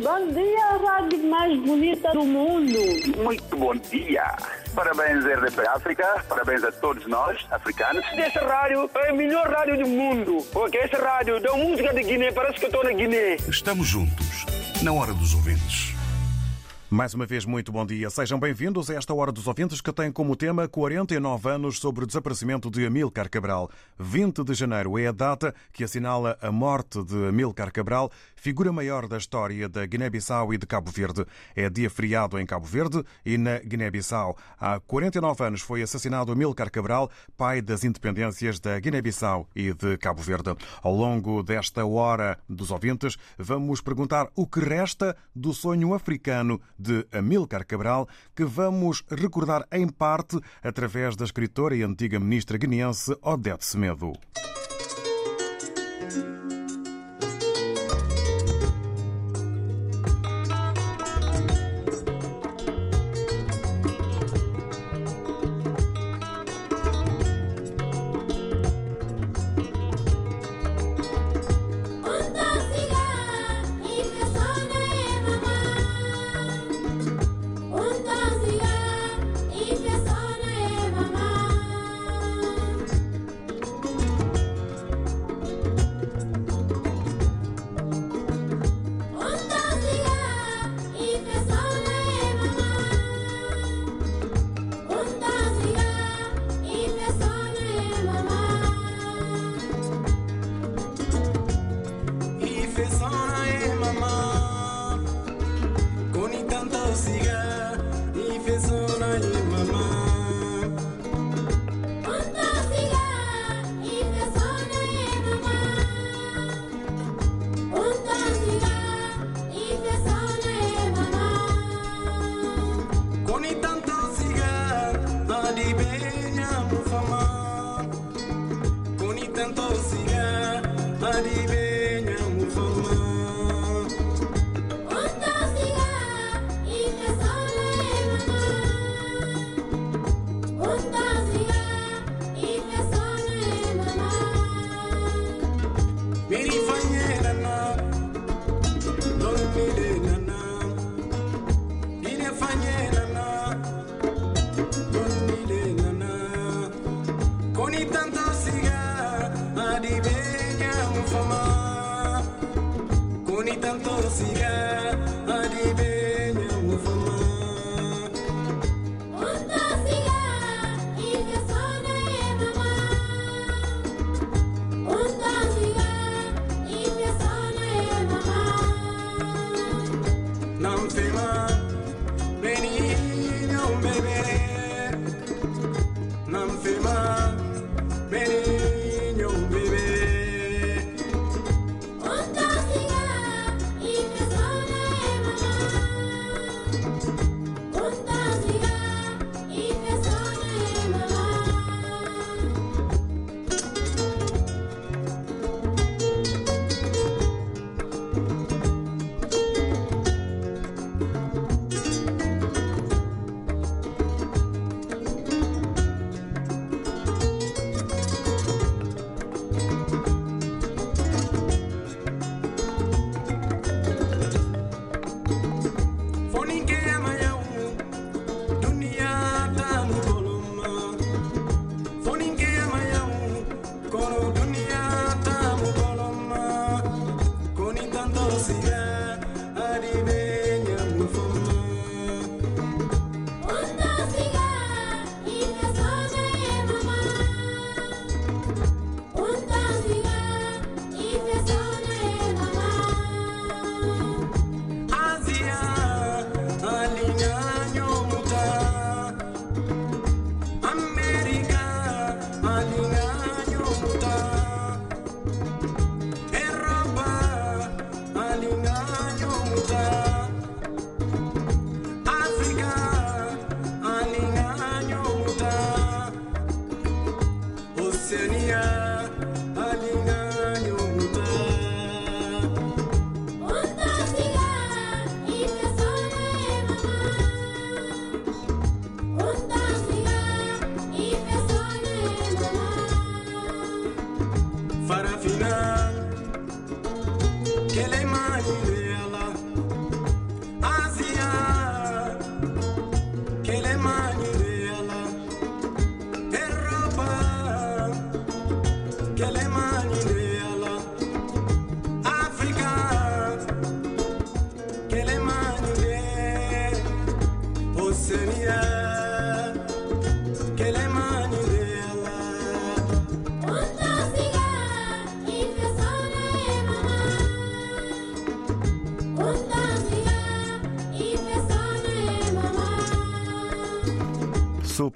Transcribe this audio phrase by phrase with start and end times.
[0.00, 2.78] Bom dia, rádio mais bonita do mundo.
[3.16, 4.36] Muito bom dia.
[4.72, 6.24] Parabéns, RDP África.
[6.28, 8.04] Parabéns a todos nós, africanos.
[8.12, 10.38] Essa rádio é a melhor rádio do mundo.
[10.52, 13.36] Porque essa rádio dá música de Guiné, parece que eu estou na Guiné.
[13.48, 14.46] Estamos juntos,
[14.82, 15.98] na hora dos ouvintes.
[16.90, 18.08] Mais uma vez, muito bom dia.
[18.08, 22.06] Sejam bem-vindos a esta Hora dos Ouvintes que tem como tema 49 anos sobre o
[22.06, 23.70] desaparecimento de Amílcar Cabral.
[23.98, 28.10] 20 de janeiro é a data que assinala a morte de Amílcar Cabral,
[28.40, 31.26] figura maior da história da Guiné-Bissau e de Cabo Verde.
[31.54, 34.36] É dia feriado em Cabo Verde e na Guiné-Bissau.
[34.58, 40.22] Há 49 anos foi assassinado Amílcar Cabral, pai das independências da Guiné-Bissau e de Cabo
[40.22, 40.56] Verde.
[40.82, 47.06] Ao longo desta Hora dos Ouvintes, vamos perguntar o que resta do sonho africano de
[47.12, 53.64] Amílcar Cabral, que vamos recordar em parte através da escritora e antiga ministra guineense Odete
[53.64, 54.12] Semedo.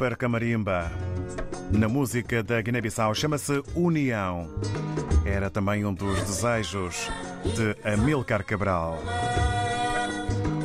[0.02, 0.90] Super Camarimba.
[1.70, 4.50] Na música da Guiné-Bissau chama-se União.
[5.24, 7.08] Era também um dos desejos
[7.54, 8.98] de Amilcar Cabral.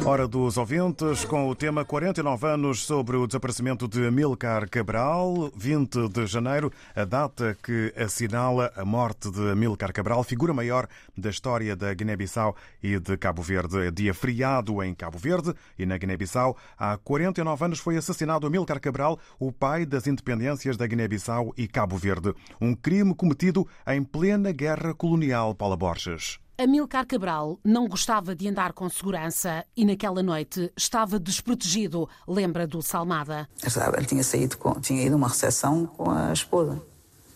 [0.07, 6.07] Hora dos ouvintes, com o tema 49 anos sobre o desaparecimento de Amilcar Cabral, 20
[6.07, 10.87] de janeiro, a data que assinala a morte de Amilcar Cabral, figura maior
[11.17, 13.85] da história da Guiné-Bissau e de Cabo Verde.
[13.85, 16.55] É dia feriado em Cabo Verde e na Guiné-Bissau.
[16.79, 21.97] Há 49 anos foi assassinado Amilcar Cabral, o pai das independências da Guiné-Bissau e Cabo
[21.97, 22.33] Verde.
[22.61, 26.39] Um crime cometido em plena guerra colonial, Paula Borges.
[26.59, 32.81] Amilcar Cabral não gostava de andar com segurança e naquela noite estava desprotegido, lembra do
[32.81, 33.47] Salmada.
[33.95, 36.81] Ele tinha saído com, tinha ido a uma recepção com a esposa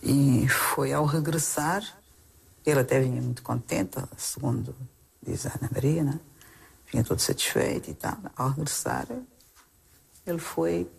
[0.01, 1.83] e foi ao regressar,
[2.65, 4.75] ele até vinha muito contente, segundo
[5.21, 6.19] diz a Ana Maria, né?
[6.91, 8.17] vinha todo satisfeito e tal.
[8.35, 9.05] Ao regressar,
[10.25, 10.89] ele foi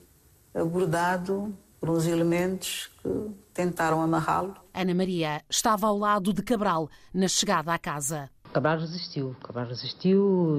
[0.54, 1.52] abordado
[1.82, 3.08] por uns elementos que
[3.52, 4.54] tentaram amarrá-lo.
[4.72, 8.30] Ana Maria estava ao lado de Cabral na chegada à casa.
[8.52, 10.56] Cabral resistiu, Cabral resistiu.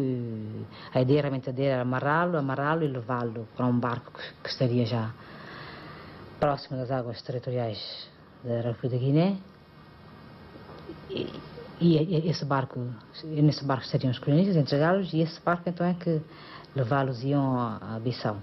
[0.94, 4.12] A ideia realmente era amarrá-lo, amarrá-lo e levá-lo para um barco
[4.44, 5.14] que estaria já
[6.42, 7.80] próximo das águas territoriais
[8.44, 9.38] da República da Guiné.
[11.10, 11.31] E,
[11.80, 12.86] e esse barco,
[13.24, 16.19] nesse barco estariam os colonistas, entregá-los, e esse barco então é que
[16.76, 18.38] levá-los iam a Bissau.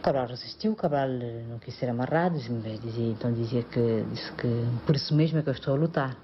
[0.00, 1.08] Cabral resistiu, Cabral
[1.48, 4.48] não quis ser amarrado, dizia, então dizia que, disse que
[4.86, 6.16] por isso mesmo é que eu estou a lutar.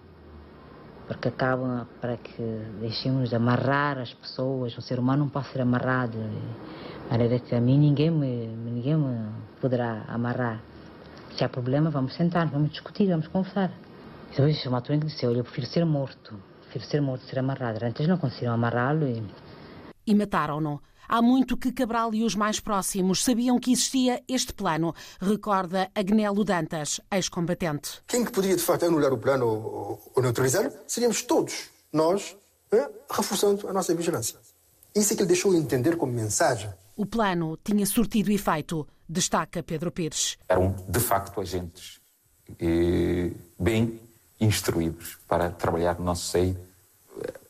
[1.06, 2.42] Porque acabam para que
[2.80, 6.18] deixemos de amarrar as pessoas, o ser humano não pode ser amarrado.
[6.18, 9.28] De maneira que a mim ninguém me, ninguém me
[9.60, 10.60] poderá amarrar.
[11.36, 13.70] Se há problema, vamos sentar, vamos discutir, vamos conversar.
[14.32, 17.84] Então, o Maturengo disse, olha, eu prefiro ser morto, prefiro ser morto, ser amarrado.
[17.84, 19.22] Antes não conseguiram amarrá-lo e...
[20.06, 20.80] E mataram-no.
[21.08, 26.44] Há muito que Cabral e os mais próximos sabiam que existia este plano, recorda Agnelo
[26.44, 28.02] Dantas, ex-combatente.
[28.06, 32.36] Quem que poderia, de facto, anular o plano ou, ou neutralizar seríamos todos nós,
[32.72, 34.38] né, reforçando a nossa vigilância.
[34.94, 36.70] Isso é que ele deixou entender como mensagem.
[36.96, 40.38] O plano tinha surtido efeito, destaca Pedro Pires.
[40.48, 42.00] Eram, de facto, agentes
[43.58, 44.00] bem
[44.40, 46.56] instruídos para trabalhar no nosso seio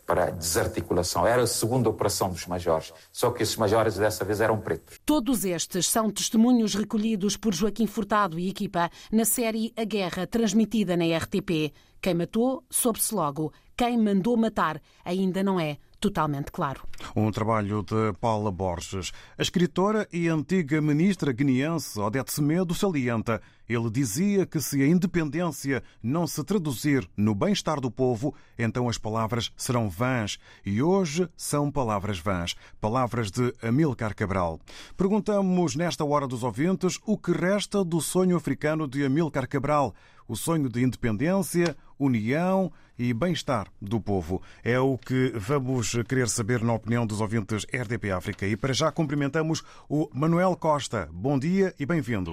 [0.07, 1.27] para desarticulação.
[1.27, 4.99] Era a segunda operação dos majores, só que esses majores dessa vez eram pretos.
[5.05, 10.97] Todos estes são testemunhos recolhidos por Joaquim Furtado e equipa na série A Guerra, transmitida
[10.97, 11.73] na RTP.
[12.01, 13.53] Quem matou, soube-se logo.
[13.77, 16.83] Quem mandou matar, ainda não é totalmente claro.
[17.19, 19.11] Um trabalho de Paula Borges.
[19.39, 23.41] A escritora e antiga ministra guineense Odete Semedo salienta.
[23.67, 28.99] Ele dizia que se a independência não se traduzir no bem-estar do povo, então as
[28.99, 30.39] palavras serão vãs.
[30.65, 32.55] E hoje são palavras vãs.
[32.79, 34.61] Palavras de Amilcar Cabral.
[34.95, 39.95] Perguntamos nesta hora dos ouvintes o que resta do sonho africano de Amilcar Cabral.
[40.29, 44.43] O sonho de independência, união e bem-estar do povo.
[44.65, 48.45] É o que vamos querer saber na opinião dos ouvintes RDP África.
[48.45, 51.09] E para já cumprimentamos o Manuel Costa.
[51.13, 52.33] Bom dia e bem-vindo.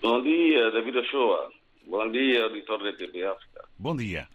[0.00, 1.50] Bom dia, David Ochoa.
[1.88, 3.68] Bom dia, auditor da RDP África.
[3.76, 4.28] Bom dia.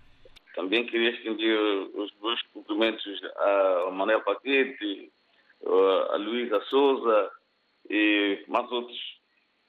[0.54, 1.58] Também queria estender
[1.96, 3.06] os meus cumprimentos
[3.38, 5.10] a Manuel Paquete,
[6.12, 7.32] a Luísa Souza
[7.90, 8.98] e mais outros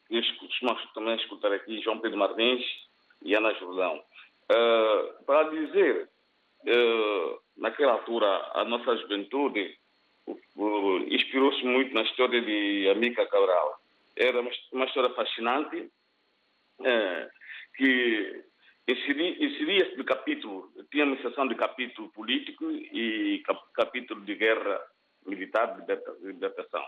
[0.09, 2.65] que costumamos também escutar aqui, João Pedro Martins
[3.23, 4.03] e Ana Jordão.
[4.51, 6.09] Uh, para dizer,
[6.67, 9.77] uh, naquela altura, a nossa juventude
[10.27, 13.79] uh, inspirou-se muito na história de Amica Cabral.
[14.17, 14.41] Era
[14.73, 15.89] uma história fascinante
[17.77, 18.45] que
[18.89, 24.81] inseria-se no capítulo, tinha uma seção de capítulo político e cap, capítulo de guerra
[25.25, 26.85] militar de libertação.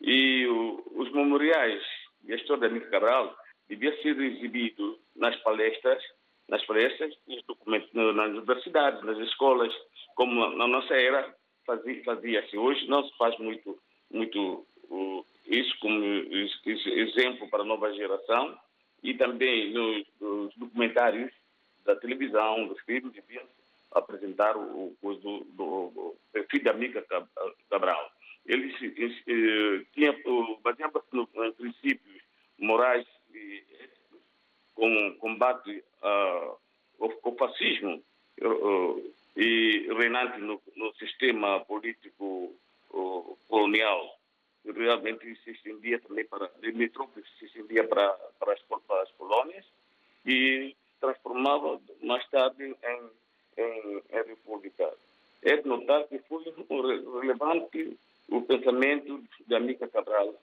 [0.00, 1.82] E os memoriais
[2.22, 3.36] da história de Amica Cabral
[3.74, 6.02] devia ser exibido nas palestras,
[6.48, 9.72] nas palestras e nas universidades, nas escolas,
[10.14, 12.04] como na nossa era fazia-se.
[12.04, 13.78] Fazia Hoje não se faz muito,
[14.10, 18.58] muito uh, isso como exemplo para a nova geração
[19.02, 21.32] e também nos, nos documentários
[21.84, 23.44] da televisão, dos filmes, deviam
[23.92, 26.16] apresentar o, o do, do,
[26.62, 27.04] da Mica
[27.70, 28.12] Cabral.
[28.46, 28.74] Ele
[29.26, 30.14] eh, tinha
[30.62, 32.22] baseava-se em princípios
[32.58, 33.06] morais
[34.74, 36.60] com combate ao,
[37.38, 38.02] fascismo
[38.42, 42.54] uh, e reinante no, no, sistema político
[42.90, 44.18] uh, colonial.
[44.64, 49.64] realmente se estendia também para limítrofes, se estendia para, para, as, para as colônias
[50.24, 53.10] e transformava mais tarde em,
[53.58, 54.92] em, em república.
[55.42, 56.44] É de notar que foi
[57.20, 57.98] relevante
[58.28, 60.34] o pensamento de Amica Cabral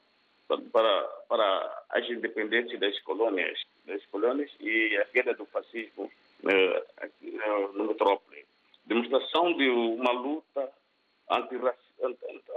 [0.58, 6.12] para, para as independências das colônias, das colônias e a queda do fascismo
[6.46, 8.46] eh, aqui, eh, no metrópole.
[8.86, 10.72] Demonstração de uma luta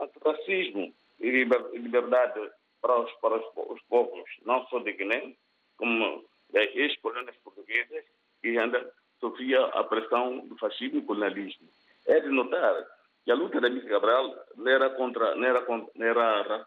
[0.00, 1.30] anti-racismo e
[1.74, 5.34] liberdade para os, para os povos, não só de Guiné,
[5.76, 8.04] como das ex-colônias portuguesas,
[8.40, 11.68] que ainda sofria a pressão do fascismo e colonialismo.
[12.06, 12.84] É de notar
[13.24, 16.66] que a luta da Mica Cabral não era contra, não era, contra, não era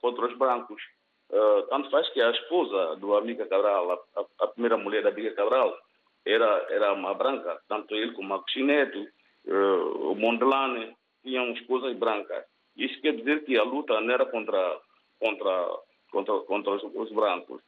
[0.00, 0.80] contra os brancos.
[1.30, 5.32] Uh, tanto faz que a esposa do Amiga Cabral, a, a, primeira mulher da Amiga
[5.32, 5.76] Cabral,
[6.24, 9.06] era, era uma branca, tanto ele como a Chineto,
[9.46, 12.44] uh, o Mondelane, tinham esposas brancas.
[12.76, 14.80] Isso quer dizer que a luta não era contra,
[15.18, 15.68] contra,
[16.10, 17.60] contra, contra os, os brancos.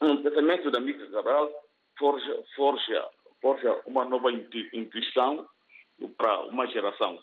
[0.00, 1.50] Um pensamento da Mica Cabral
[1.98, 3.08] forja, forja,
[3.42, 5.46] forja uma nova intuição
[6.16, 7.18] para uma geração.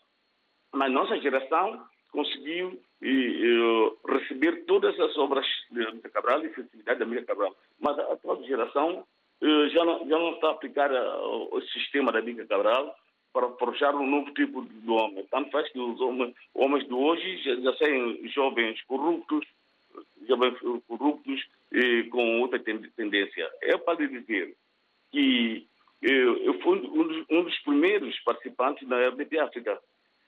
[0.74, 7.00] Mas nossa geração conseguiu e, e, receber todas as obras de Amiga Cabral e sensibilidade
[7.00, 7.56] da Amiga Cabral.
[7.80, 9.06] Mas a atual geração
[9.42, 12.96] eh, já não, já não está a aplicar uh, o sistema da Amiga Cabral
[13.32, 15.26] para forjar um novo tipo de homem.
[15.30, 17.74] Tanto faz que os homens, homens de hoje já, já
[18.34, 19.46] jovens corruptos,
[20.28, 20.58] jovens
[20.88, 23.50] corruptos e com outra tendência.
[23.62, 24.56] É para lhe dizer
[25.12, 25.68] que
[26.02, 29.80] eu, eu fui um dos, um dos, primeiros participantes da RDP África.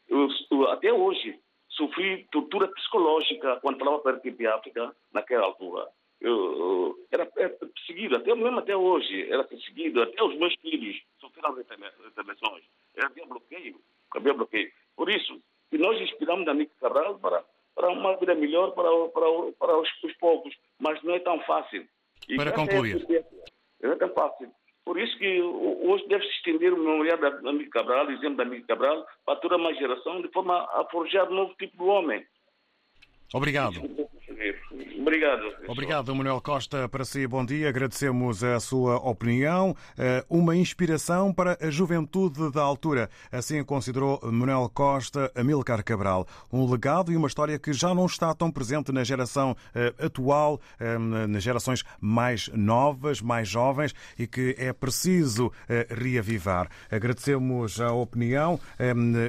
[0.10, 1.40] Eu, eu, até hoje
[1.70, 5.88] sofri tortura psicológica quando falava para a RDP África naquela altura.
[6.20, 11.58] Eu, era, era perseguido, até mesmo até hoje, era perseguido, até os meus filhos sofreram
[11.60, 12.66] intervenções.
[12.98, 13.80] Havia bloqueio,
[14.14, 14.70] havia bloqueio.
[14.98, 19.52] Por isso, que nós inspiramos a Nick Cabral para, para uma vida melhor para, para,
[19.58, 21.88] para os, os povos, mas não é tão fácil.
[22.28, 23.06] E para concluir.
[23.10, 24.52] É, não é tão fácil.
[24.86, 28.66] Por isso que hoje deve-se estender o memorial da Amigo Cabral, o exemplo da Amigo
[28.66, 32.26] Cabral, para toda uma geração, de forma a forjar um novo tipo de homem.
[33.34, 33.80] Obrigado.
[35.10, 35.42] Obrigado.
[35.68, 36.88] Obrigado, Manuel Costa.
[36.88, 37.68] Para si, bom dia.
[37.70, 39.76] Agradecemos a sua opinião.
[39.98, 43.10] Eh, uma inspiração para a juventude da altura.
[43.32, 46.28] Assim considerou Manuel Costa Amilcar Cabral.
[46.54, 50.62] Um legado e uma história que já não está tão presente na geração eh, atual,
[50.80, 55.52] eh, nas gerações mais novas, mais jovens e que é preciso
[55.90, 56.70] reavivar.
[56.92, 58.60] Agradecemos a opinião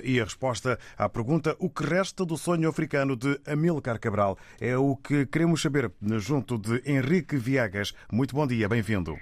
[0.03, 4.37] e a resposta à pergunta: o que resta do sonho africano de Amilcar Cabral?
[4.61, 5.70] É o que queremos saber
[6.19, 7.95] junto de Henrique Viegas.
[8.13, 9.19] Muito bom dia, bem-vindo.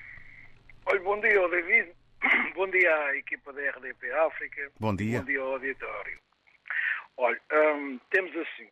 [0.87, 1.93] Oi, bom dia, David.
[2.55, 4.73] Bom dia à equipa da RDP África.
[4.81, 5.21] Bom dia.
[5.21, 6.19] Bom dia ao auditório.
[7.17, 8.69] Olha, hum, temos assim,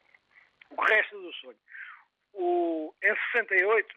[0.71, 1.57] o resto do sonho.
[2.33, 3.95] O, em 68,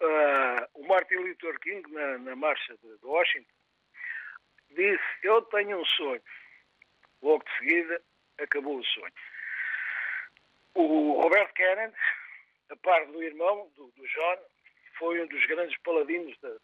[0.00, 3.52] uh, ah, o Martin Luther King, na, na marcha de, de Washington,
[4.70, 6.22] disse: Eu tenho um sonho.
[7.22, 8.02] Logo de seguida,
[8.40, 9.12] acabou o sonho.
[10.74, 11.94] O Roberto Kennedy,
[12.72, 14.38] a par do irmão, do, do John,
[14.98, 16.56] foi um dos grandes paladinos da,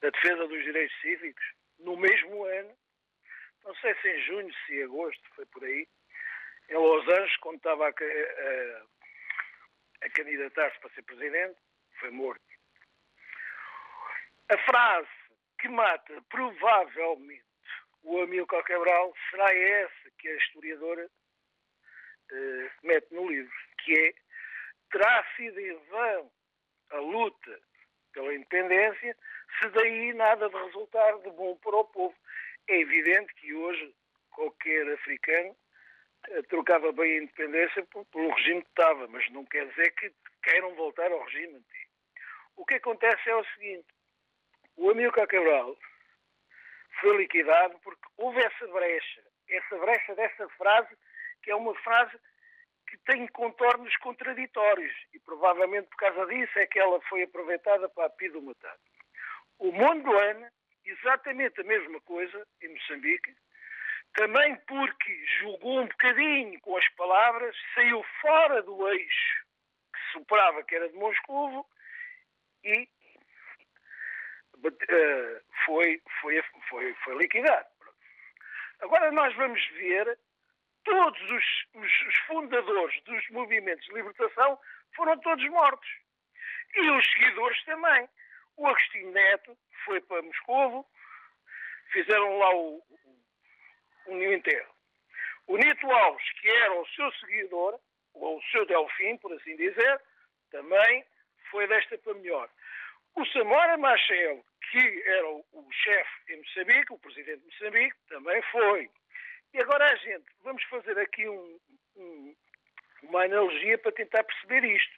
[0.00, 1.44] da defesa dos direitos cívicos.
[1.80, 2.76] No mesmo ano,
[3.64, 5.88] não sei se em junho, se em agosto, foi por aí,
[6.68, 8.86] em Los Angeles, quando estava a, a,
[10.06, 11.58] a candidatar-se para ser presidente,
[11.98, 12.44] foi morto.
[14.50, 15.08] A frase
[15.58, 17.44] que mata provavelmente
[18.02, 21.06] o Amílcar Cabral será essa que a historiadora
[22.30, 24.23] uh, mete no livro, que é
[24.94, 26.30] terá sido em vão
[26.90, 27.60] a luta
[28.12, 29.16] pela independência
[29.58, 32.14] se daí nada de resultar de bom para o povo.
[32.68, 33.92] É evidente que hoje
[34.30, 35.56] qualquer africano
[36.28, 40.12] uh, trocava bem a independência pelo regime que estava, mas não quer dizer que
[40.44, 41.90] queiram voltar ao regime antigo.
[42.56, 43.88] O que acontece é o seguinte,
[44.76, 45.76] o Amilcar Cabral
[47.00, 50.96] foi liquidado porque houve essa brecha, essa brecha dessa frase
[51.42, 52.16] que é uma frase
[52.94, 58.06] que tem contornos contraditórios e provavelmente por causa disso é que ela foi aproveitada para
[58.06, 58.76] a Pido matar.
[59.58, 60.46] O Mondlane,
[60.84, 63.34] exatamente a mesma coisa em Moçambique,
[64.12, 69.44] também porque jogou um bocadinho com as palavras, saiu fora do eixo
[69.92, 71.66] que superava que era de Moscovo
[72.62, 72.88] e
[74.64, 77.66] uh, foi, foi, foi, foi liquidado.
[78.80, 80.16] Agora nós vamos ver
[80.84, 84.58] todos os, os, os fundadores dos movimentos de libertação
[84.94, 85.88] foram todos mortos.
[86.74, 88.08] E os seguidores também.
[88.56, 90.86] O Agostinho Neto foi para Moscovo,
[91.92, 92.82] fizeram lá o,
[94.06, 94.74] o, o enterro.
[95.46, 97.78] O Nito Alves, que era o seu seguidor,
[98.14, 100.00] ou o seu Delfim, por assim dizer,
[100.50, 101.04] também
[101.50, 102.48] foi desta para melhor.
[103.16, 108.42] O Samora Machel, que era o, o chefe em Moçambique, o presidente de Moçambique, também
[108.50, 108.90] foi.
[109.54, 111.58] E agora a gente, vamos fazer aqui um,
[111.96, 112.34] um,
[113.04, 114.94] uma analogia para tentar perceber isto.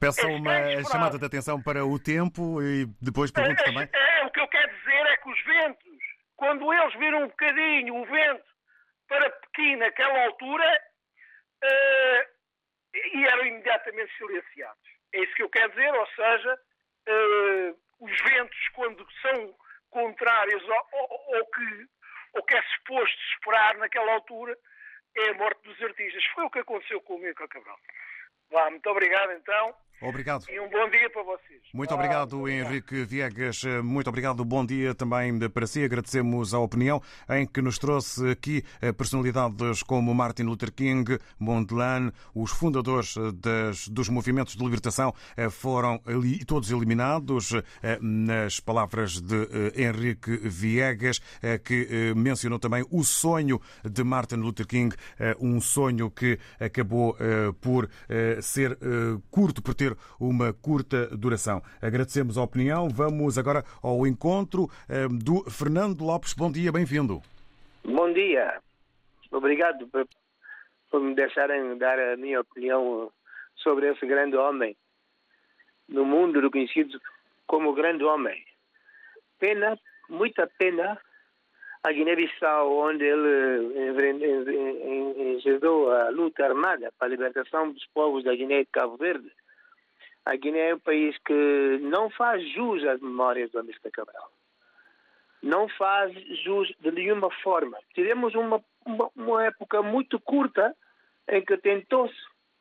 [0.00, 3.88] Peço uma chamada de atenção para o tempo e depois pergunto é, também.
[3.92, 5.98] É, o que eu quero dizer é que os ventos,
[6.36, 8.52] quando eles viram um bocadinho o vento
[9.06, 10.82] para Pequim naquela altura,
[11.62, 12.32] uh,
[12.94, 14.82] e eram imediatamente silenciados.
[15.12, 16.58] É isso que eu quero dizer, ou seja,
[17.08, 19.54] uh, os ventos, quando são
[19.90, 21.86] contrários ao, ao, ao, que,
[22.34, 24.56] ao que é suposto esperar naquela altura,
[25.16, 26.24] é a morte dos artistas.
[26.34, 27.78] Foi o que aconteceu com o Mico Cabral.
[28.50, 29.74] Vá, muito obrigado então.
[30.02, 30.44] Obrigado.
[30.50, 31.62] E um bom dia para vocês.
[31.72, 33.62] Muito obrigado, muito Henrique Viegas.
[33.82, 34.44] Muito obrigado.
[34.44, 35.84] Bom dia também para si.
[35.84, 38.64] Agradecemos a opinião em que nos trouxe aqui
[38.96, 45.14] personalidades como Martin Luther King, Mondlane, os fundadores das, dos movimentos de libertação
[45.50, 46.00] foram
[46.46, 47.52] todos eliminados.
[48.00, 51.20] Nas palavras de Henrique Viegas,
[51.64, 54.94] que mencionou também o sonho de Martin Luther King,
[55.40, 57.16] um sonho que acabou
[57.60, 57.88] por
[58.40, 58.76] ser
[59.30, 61.62] curto, por ter uma curta duração.
[61.80, 62.88] Agradecemos a opinião.
[62.88, 64.68] Vamos agora ao encontro
[65.10, 66.34] do Fernando Lopes.
[66.34, 67.20] Bom dia, bem-vindo.
[67.84, 68.60] Bom dia.
[69.30, 70.06] Obrigado por,
[70.90, 73.10] por me deixarem dar a minha opinião
[73.56, 74.76] sobre esse grande homem
[75.88, 77.00] no mundo reconhecido
[77.46, 78.44] como grande homem.
[79.38, 80.98] Pena, muita pena,
[81.82, 83.74] a Guiné-Bissau, onde ele
[85.34, 89.30] engendou a luta armada para a libertação dos povos da Guiné e Cabo Verde.
[90.24, 94.30] A Guiné é um país que não faz jus às memórias do Amílcar Cabral.
[95.42, 96.12] Não faz
[96.44, 97.76] jus de nenhuma forma.
[97.92, 100.74] Tivemos uma, uma, uma época muito curta
[101.28, 102.14] em que tentou-se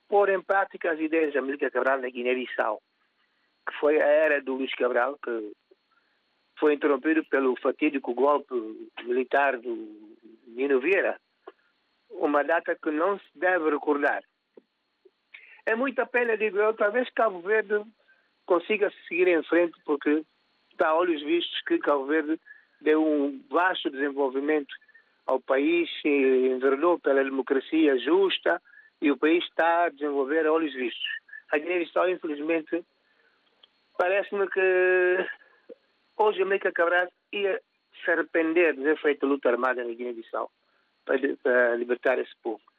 [0.10, 2.82] pôr em prática as ideias de Amílcar Cabral na Guiné-Bissau,
[3.68, 5.52] que foi a era do Luís Cabral, que
[6.60, 8.56] foi interrompido pelo fatídico golpe
[9.04, 10.12] militar do
[10.48, 11.20] Nino Vieira.
[12.10, 14.24] Uma data que não se deve recordar.
[15.72, 17.82] É muita pena, digo eu, talvez Cabo Verde
[18.46, 20.22] consiga seguir em frente, porque
[20.70, 22.38] está a olhos vistos que Cabo Verde
[22.82, 24.76] deu um vasto desenvolvimento
[25.26, 28.62] ao país, envernou pela democracia justa
[29.02, 31.08] e o país está a desenvolver a olhos vistos.
[31.54, 32.84] A Guiné-Bissau, infelizmente,
[33.98, 35.26] parece-me que
[36.18, 37.62] hoje América Cabral ia
[38.04, 40.52] se arrepender de ter feito luta armada na Guiné-Bissau
[41.06, 42.71] para libertar esse povo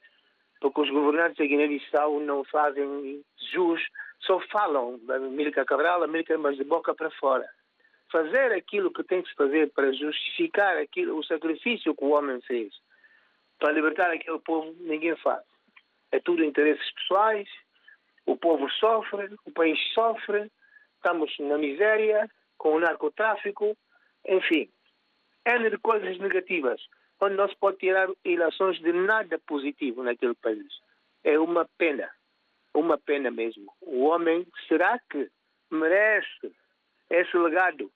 [0.62, 3.20] porque os governantes da Guiné-Bissau não fazem
[3.52, 3.82] jus,
[4.20, 7.44] só falam da América Cabral, América, mas de boca para fora.
[8.12, 12.40] Fazer aquilo que tem que se fazer para justificar aquilo, o sacrifício que o homem
[12.42, 12.72] fez
[13.58, 15.42] para libertar aquele povo, ninguém faz.
[16.12, 17.48] É tudo interesses pessoais,
[18.24, 20.48] o povo sofre, o país sofre,
[20.94, 23.76] estamos na miséria, com o narcotráfico,
[24.28, 24.70] enfim,
[25.44, 26.80] N de coisas negativas
[27.22, 30.66] onde não se pode tirar ilações de nada positivo naquele país.
[31.22, 32.10] É uma pena,
[32.74, 33.72] uma pena mesmo.
[33.80, 35.30] O homem, será que
[35.70, 36.52] merece
[37.08, 37.90] esse legado?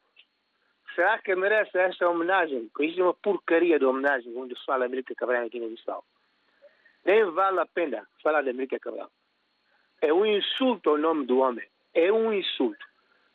[0.95, 2.69] Será que merece esta homenagem?
[2.69, 6.05] Porque isso é uma porcaria de homenagem onde se fala América Cabral aqui na Bissau.
[7.05, 9.11] Nem vale a pena falar de América Cabral.
[10.01, 11.67] É um insulto ao nome do homem.
[11.93, 12.87] É um insulto.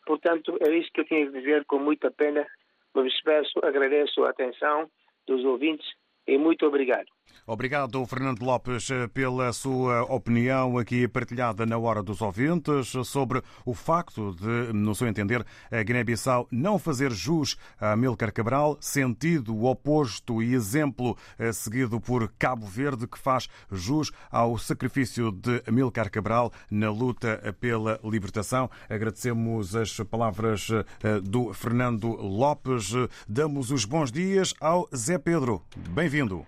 [0.05, 2.47] Portanto, é isso que eu tinha que dizer com muita pena.
[2.95, 4.89] Me despeço, agradeço a atenção
[5.27, 5.87] dos ouvintes
[6.27, 7.07] e muito obrigado.
[7.51, 14.33] Obrigado, Fernando Lopes, pela sua opinião aqui partilhada na Hora dos Ouvintes sobre o facto
[14.35, 20.53] de, no seu entender, a Guiné-Bissau não fazer jus a Amílcar Cabral, sentido oposto e
[20.53, 26.89] exemplo eh, seguido por Cabo Verde, que faz jus ao sacrifício de Amílcar Cabral na
[26.89, 28.69] luta pela libertação.
[28.89, 32.93] Agradecemos as palavras eh, do Fernando Lopes.
[33.27, 35.61] Damos os bons dias ao Zé Pedro.
[35.89, 36.45] Bem-vindo.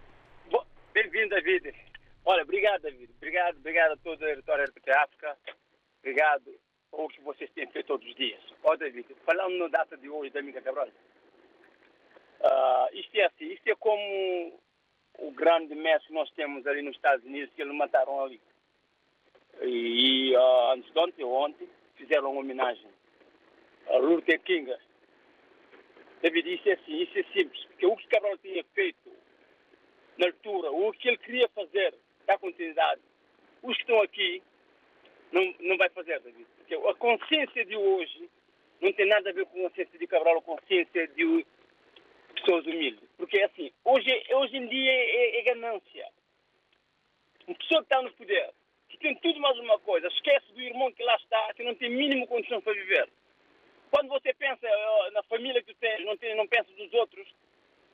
[1.24, 1.74] Bem-vindo, David.
[2.26, 3.10] Olha, obrigado, David.
[3.16, 5.38] Obrigado, obrigado a toda a editora RTP África.
[6.00, 6.54] Obrigado
[6.92, 8.42] o que vocês têm feito todos os dias.
[8.64, 10.92] Ó, David, falando na data de hoje da Mica Cabral, uh,
[12.94, 14.60] isto é assim, isto é como
[15.20, 18.42] o grande mestre que nós temos ali nos Estados Unidos, que eles mataram ali.
[19.62, 22.90] E uh, antes de ontem ontem, fizeram uma homenagem
[23.88, 24.76] a Luther King.
[26.22, 29.23] David, isso é assim, isso é simples, porque o que Cabral tinha feito
[30.18, 31.94] na altura, o que ele queria fazer,
[32.26, 33.02] dar continuidade,
[33.62, 34.42] os que estão aqui
[35.32, 36.46] não, não vai fazer, David.
[36.58, 38.30] Porque a consciência de hoje
[38.82, 41.46] não tem nada a ver com a consciência de Cabral, a consciência de
[42.36, 43.10] pessoas humildes.
[43.18, 46.08] Porque é assim, hoje, hoje em dia é, é ganância.
[47.48, 48.54] Uma pessoa que está no poder
[49.04, 50.08] tem tudo mais uma coisa.
[50.08, 53.10] Esquece do irmão que lá está, que não tem mínimo condição para viver.
[53.92, 54.66] Quando você pensa
[55.12, 57.28] na família que tu tens, não, tem, não pensa dos outros,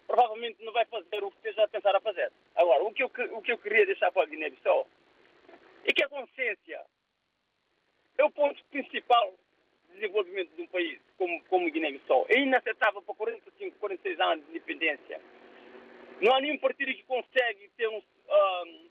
[0.10, 2.32] provavelmente não vai fazer o que esteja a pensar a fazer.
[2.56, 4.88] Agora, o que eu, o que eu queria deixar para a Guiné-Bissau
[5.86, 6.82] é que a consciência
[8.18, 9.36] é o ponto principal
[9.90, 12.26] de desenvolvimento de um país como, como Guiné-Bissau.
[12.28, 15.22] É inaceitável para 45, 46 anos de independência.
[16.20, 18.90] Não há nenhum partido que consegue ter um, um,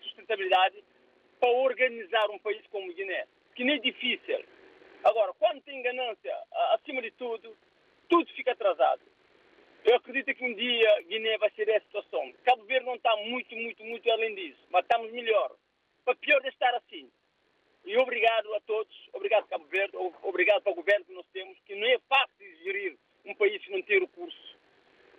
[0.00, 0.82] sustentabilidade
[1.38, 4.44] para organizar um país como Guiné, que nem é difícil.
[5.04, 6.36] Agora, quando tem ganância,
[6.72, 7.56] acima de tudo,
[8.08, 9.02] tudo fica atrasado.
[9.88, 12.30] Eu acredito que um dia Guiné vai ser essa situação.
[12.44, 15.56] Cabo Verde não está muito, muito, muito além disso, mas estamos melhor.
[16.04, 17.10] Para pior de estar assim.
[17.86, 21.74] E obrigado a todos, obrigado Cabo Verde, obrigado para o governo que nós temos, que
[21.74, 24.58] não é fácil gerir um país que não tem recurso.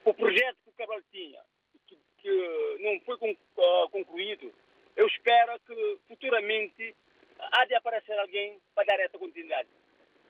[0.05, 1.41] O projeto que o Cabral tinha,
[1.88, 3.17] que, que não foi
[3.89, 4.53] concluído,
[4.95, 6.95] eu espero que futuramente
[7.39, 9.67] há de aparecer alguém para dar essa continuidade.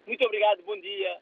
[0.07, 1.19] Muito obrigado, bom dia.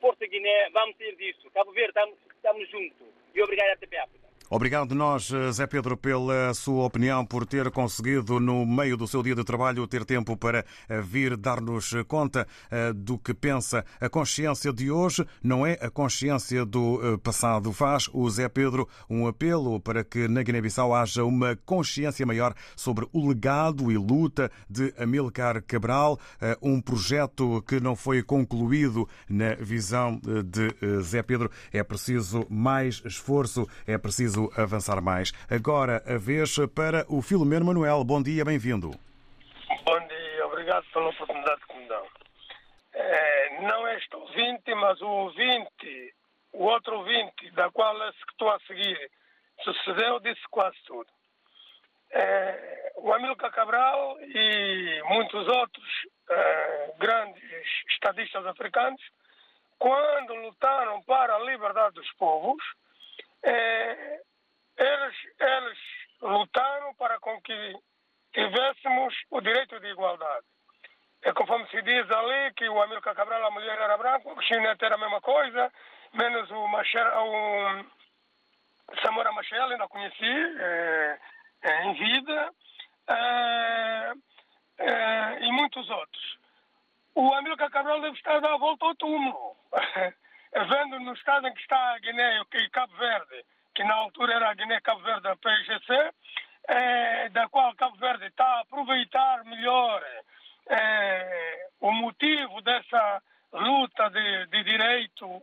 [0.00, 1.50] Porto Guiné, vamos ter disso.
[1.50, 3.06] Cabo Verde, estamos, estamos juntos.
[3.34, 4.19] E obrigado à TPA.
[4.52, 9.32] Obrigado nós, Zé Pedro, pela sua opinião, por ter conseguido, no meio do seu dia
[9.32, 13.84] de trabalho, ter tempo para eh, vir dar-nos conta eh, do que pensa.
[14.00, 17.72] A consciência de hoje não é a consciência do eh, passado.
[17.72, 23.06] Faz o Zé Pedro um apelo para que na Guiné-Bissau haja uma consciência maior sobre
[23.12, 26.18] o legado e luta de Amilcar Cabral,
[26.60, 31.48] um projeto que não foi concluído na visão de Zé Pedro.
[31.72, 35.32] É preciso mais esforço, é preciso preciso avançar mais.
[35.50, 38.04] Agora, a vez para o Filomeno Manuel.
[38.04, 38.90] Bom dia, bem-vindo.
[39.84, 42.06] Bom dia, obrigado pela oportunidade que me dão.
[42.94, 46.14] É, não é este ouvinte, mas o ouvinte,
[46.52, 49.10] o outro ouvinte, da qual esse que estou a seguir
[49.62, 51.08] sucedeu, disse quase tudo.
[52.12, 55.88] É, o Amílcar Cabral e muitos outros
[56.28, 57.42] é, grandes
[57.90, 59.00] estadistas africanos,
[59.78, 62.62] quando lutaram para a liberdade dos povos,
[63.42, 64.20] é,
[64.80, 65.78] eles, eles
[66.22, 67.78] lutaram para que
[68.32, 70.46] tivéssemos o direito de igualdade.
[71.22, 74.84] É conforme se diz ali que o Amílcar Cabral, a mulher era branca, o chinete
[74.84, 75.70] era a mesma coisa,
[76.14, 77.84] menos o, Machel, o
[79.02, 81.18] Samora Machel, ainda conheci é,
[81.62, 82.50] é, em vida,
[83.06, 84.12] é,
[84.78, 86.38] é e muitos outros.
[87.14, 89.56] O Amílcar Cabral deve estar a volta ao túmulo.
[90.52, 94.50] vendo no estado em que está a Guiné e Cabo Verde, que na altura era
[94.50, 96.12] a Guiné-Cabo Verde da PGC,
[96.68, 100.02] é, da qual Cabo Verde está a aproveitar melhor
[100.68, 105.42] é, o motivo dessa luta de, de direito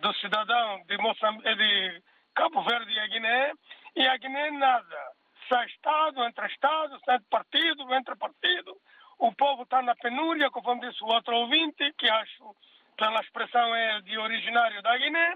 [0.00, 2.02] do cidadão de, Moçambique, de
[2.34, 3.52] Cabo Verde e a Guiné,
[3.96, 5.12] e a Guiné nada.
[5.48, 8.76] Sai Estado, entre Estado, sai partido, entre partido.
[9.18, 12.54] O povo está na penúria, como disse o outro ouvinte, que acho
[12.96, 15.34] pela expressão é de originário da Guiné,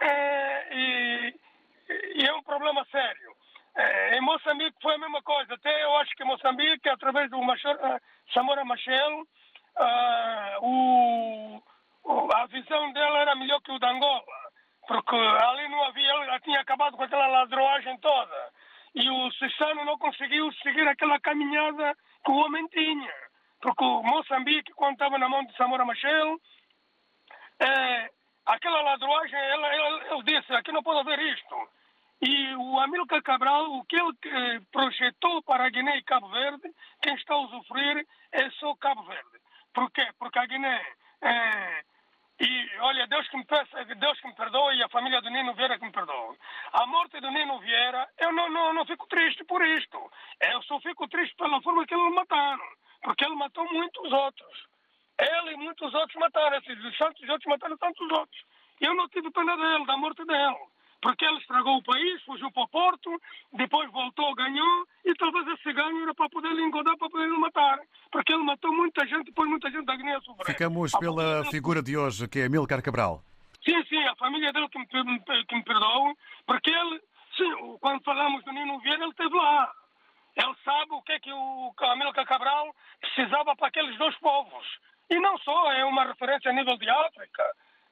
[0.00, 1.34] é, e,
[2.16, 3.32] e, é um problema sério.
[3.74, 5.54] É, em Moçambique foi a mesma coisa.
[5.54, 8.00] Até eu acho que Moçambique, através do Machor, uh,
[8.32, 11.62] Samora Machel, uh, o,
[12.34, 14.24] a visão dela era melhor que o da Angola,
[14.86, 18.52] porque ali não havia, ela tinha acabado com aquela ladroagem toda.
[18.94, 23.14] E o Cissano não conseguiu seguir aquela caminhada que o homem tinha.
[23.62, 26.38] Porque o Moçambique, quando estava na mão de Samora Machel,
[27.60, 28.10] é,
[28.44, 31.68] aquela ladroagem, ela, ela, ele disse, aqui não pode haver isto.
[32.22, 36.72] E o Amílcar Cabral, o que ele eh, projetou para a Guiné e Cabo Verde,
[37.02, 39.40] quem está a usufruir é só Cabo Verde.
[39.74, 40.06] Por quê?
[40.18, 40.80] Porque a Guiné
[41.20, 41.84] é,
[42.40, 43.44] e olha, Deus que me
[43.96, 46.36] Deus que me perdoe e a família do Nino Vieira que me perdoe.
[46.72, 50.10] A morte do Nino Vieira, eu não, não, não fico triste por isto.
[50.40, 52.66] Eu só fico triste pela forma que ele mataram.
[53.02, 54.66] Porque ele matou muitos outros.
[55.18, 56.56] Ele e muitos outros mataram.
[56.58, 58.44] Esses santos outros mataram tantos outros.
[58.80, 60.71] Eu não tive pena dele, da morte dele.
[61.02, 63.20] Porque ele estragou o país, fugiu para o Porto,
[63.52, 67.38] depois voltou, ganhou, e talvez esse ganho era para poder lhe engodar, para poder lhe
[67.38, 67.80] matar.
[68.10, 70.46] Porque ele matou muita gente, depois muita gente da Guiné a sofrer.
[70.46, 73.20] Ficamos pela figura de hoje, que é Milcar Cabral.
[73.64, 76.14] Sim, sim, a família dele que me, que me perdoe,
[76.46, 77.00] porque ele,
[77.36, 79.72] sim, quando falamos do Nino Vieira, ele esteve lá.
[80.36, 84.66] Ele sabe o que é que o Amílcar Cabral precisava para aqueles dois povos.
[85.10, 87.42] E não só, é uma referência a nível de África.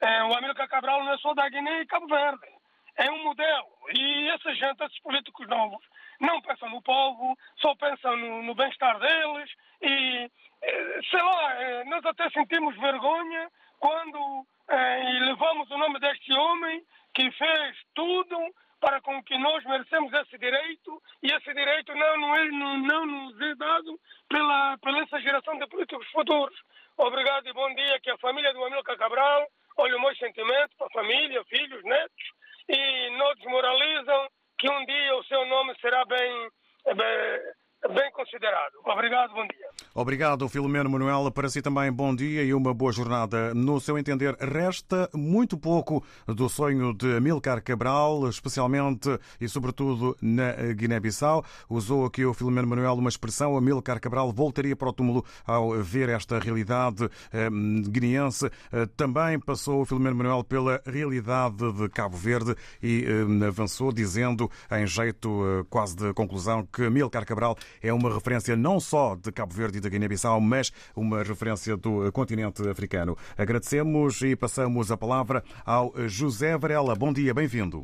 [0.00, 2.59] É, o Amílcar Cabral não é só da Guiné e Cabo Verde.
[3.00, 3.66] É um modelo.
[3.94, 5.82] E essa gente, esses políticos novos,
[6.20, 9.50] não pensam no povo, só pensam no, no bem-estar deles.
[9.80, 16.30] E, é, sei lá, é, nós até sentimos vergonha quando é, levamos o nome deste
[16.34, 16.84] homem
[17.14, 18.36] que fez tudo
[18.78, 23.40] para com que nós merecemos esse direito e esse direito não, não, é, não, nos
[23.40, 26.58] é dado pela, pela essa geração de políticos futuros.
[26.98, 30.86] Obrigado e bom dia, que a família do Amilcar Cabral, olha o meu sentimento para
[30.86, 32.39] a família, filhos, netos,
[32.72, 34.28] e não desmoralizam
[34.58, 36.48] que um dia o seu nome será bem,
[36.94, 38.72] bem bem considerado.
[38.84, 39.59] Obrigado, bom dia.
[40.00, 41.30] Obrigado, Filomeno Manuel.
[41.30, 43.52] Para si também, bom dia e uma boa jornada.
[43.52, 50.52] No seu entender, resta muito pouco do sonho de Amilcar Cabral, especialmente e sobretudo na
[50.72, 51.44] Guiné-Bissau.
[51.68, 56.08] Usou aqui o Filomeno Manuel uma expressão, Amilcar Cabral voltaria para o túmulo ao ver
[56.08, 57.50] esta realidade eh,
[57.86, 58.50] guineense.
[58.72, 64.50] Eh, também passou o Filomeno Manuel pela realidade de Cabo Verde e eh, avançou dizendo,
[64.72, 69.52] em jeito quase de conclusão, que Amilcar Cabral é uma referência não só de Cabo
[69.52, 73.16] Verde e da Guiné-Bissau, mas uma referência do continente africano.
[73.36, 76.94] Agradecemos e passamos a palavra ao José Varela.
[76.94, 77.82] Bom dia, bem-vindo.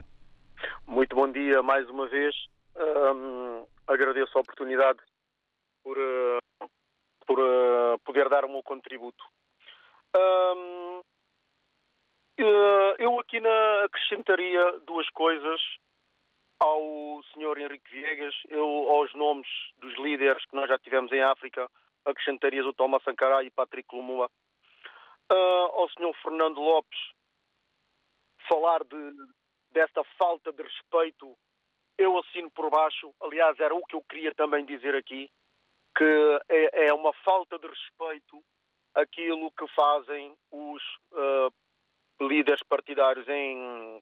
[0.86, 2.34] Muito bom dia mais uma vez.
[2.76, 4.98] Um, agradeço a oportunidade
[5.82, 6.68] por, uh,
[7.26, 9.24] por uh, poder dar o meu contributo.
[10.16, 11.00] Um,
[12.40, 15.60] uh, eu aqui na, acrescentaria duas coisas
[16.58, 17.58] ao Sr.
[17.58, 21.68] Henrique Viegas, eu aos nomes dos líderes que nós já tivemos em África,
[22.06, 24.30] acrescentaria o Thomas Sankara e Patrick Lumumba.
[25.30, 26.14] Uh, ao Sr.
[26.22, 26.98] Fernando Lopes,
[28.48, 29.12] falar de,
[29.72, 31.36] desta falta de respeito,
[31.98, 33.12] eu assino por baixo.
[33.20, 35.28] Aliás, era o que eu queria também dizer aqui,
[35.96, 38.42] que é, é uma falta de respeito
[38.94, 41.52] aquilo que fazem os uh,
[42.20, 44.00] líderes partidários em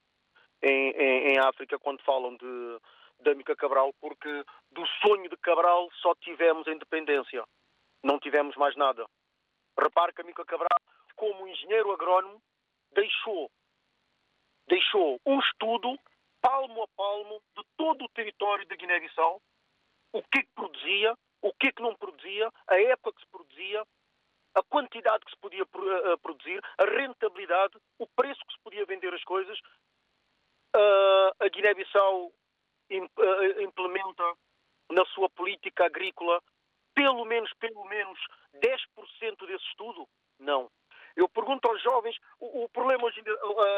[0.64, 2.78] em, em, em África quando falam de,
[3.20, 7.44] de Cabral, porque do sonho de Cabral só tivemos a independência,
[8.04, 9.04] não tivemos mais nada.
[9.76, 10.78] Repare que Amica Cabral,
[11.16, 12.40] como engenheiro agrónomo,
[12.92, 13.50] deixou,
[14.68, 15.98] deixou um estudo
[16.40, 19.40] palmo a palmo de todo o território da Guiné-Bissau,
[20.12, 23.30] o que, é que produzia, o que, é que não produzia, a época que se
[23.30, 23.84] produzia,
[24.54, 29.12] a quantidade que se podia eh, produzir, a rentabilidade, o preço que se podia vender
[29.12, 29.58] as coisas
[30.74, 34.24] Uh, a Guiné-Bissau uh, implementa
[34.90, 36.42] na sua política agrícola
[36.94, 38.18] pelo menos, pelo menos
[38.54, 40.08] 10% desse estudo?
[40.38, 40.70] Não.
[41.16, 43.22] Eu pergunto aos jovens, o, o problema hoje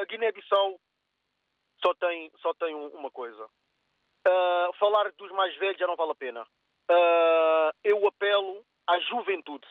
[0.00, 0.80] a Guiné-Bissau
[1.82, 3.44] só tem, só tem uma coisa.
[4.26, 6.42] Uh, falar dos mais velhos já não vale a pena.
[6.90, 9.66] Uh, eu apelo à juventude.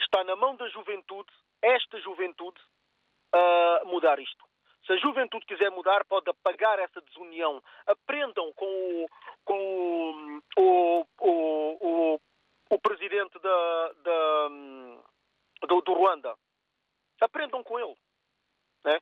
[0.00, 2.60] Está na mão da juventude, esta juventude,
[3.34, 4.44] uh, mudar isto.
[4.86, 7.60] Se a juventude quiser mudar, pode apagar essa desunião.
[7.86, 9.08] Aprendam com o,
[9.44, 12.20] com o, o, o, o
[12.80, 14.48] presidente da, da,
[15.66, 16.34] do, do Ruanda.
[17.20, 17.96] Aprendam com ele.
[18.84, 18.98] Né?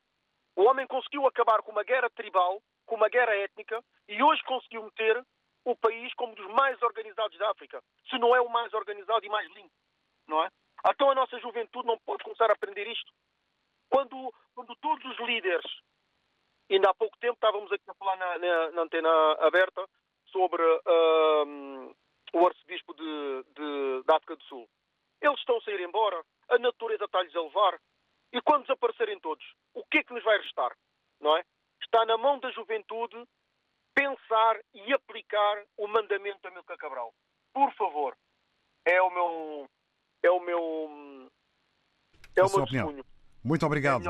[0.55, 4.83] O homem conseguiu acabar com uma guerra tribal, com uma guerra étnica, e hoje conseguiu
[4.83, 5.25] meter
[5.65, 7.81] o país como dos mais organizados da África.
[8.09, 9.73] Se não é o mais organizado e mais limpo.
[10.27, 10.49] Não é?
[10.87, 13.11] Então a nossa juventude não pode começar a aprender isto.
[13.89, 15.65] Quando, quando todos os líderes,
[16.69, 19.87] ainda há pouco tempo estávamos aqui a falar na, na, na antena aberta
[20.27, 21.95] sobre uh,
[22.33, 24.67] o arcebispo de, de, de África do Sul.
[25.21, 27.79] Eles estão a sair embora, a natureza está-lhes a levar.
[28.33, 30.75] E quando desaparecerem todos, o que é que nos vai restar?
[31.21, 31.43] Não é?
[31.81, 33.15] Está na mão da juventude
[33.93, 37.13] pensar e aplicar o mandamento da Milka Cabral.
[37.53, 38.15] Por favor.
[38.83, 39.69] É o meu.
[40.21, 41.31] É o meu.
[42.35, 43.05] É o meu testemunho.
[43.43, 44.03] Muito obrigado.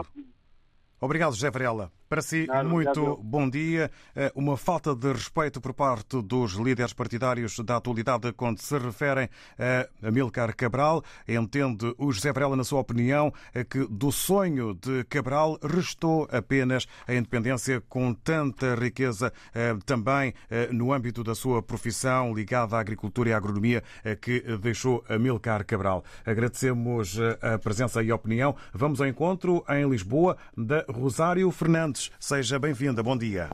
[1.00, 1.92] Obrigado, José Varela.
[2.16, 3.18] Para si, Nada, muito obrigado.
[3.22, 3.92] bom dia.
[4.16, 9.28] Eh, uma falta de respeito por parte dos líderes partidários da atualidade quando se referem
[9.60, 11.04] a Amilcar Cabral.
[11.28, 13.34] Entende o José Varela, na sua opinião,
[13.70, 20.70] que do sonho de Cabral restou apenas a independência com tanta riqueza eh, também eh,
[20.72, 23.84] no âmbito da sua profissão ligada à agricultura e à agronomia
[24.22, 26.02] que deixou Amilcar Cabral.
[26.26, 28.56] Agradecemos a presença e a opinião.
[28.74, 32.05] Vamos ao encontro em Lisboa da Rosário Fernandes.
[32.20, 33.02] Seja bem-vinda.
[33.04, 33.50] Bom dia.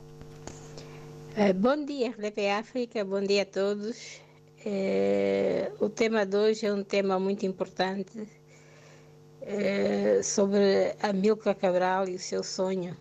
[1.36, 3.04] Uh, bom dia, RDP África.
[3.04, 4.20] Bom dia a todos.
[4.66, 8.18] Uh, o tema de hoje é um tema muito importante
[9.40, 12.96] uh, sobre a Milka Cabral e o seu sonho.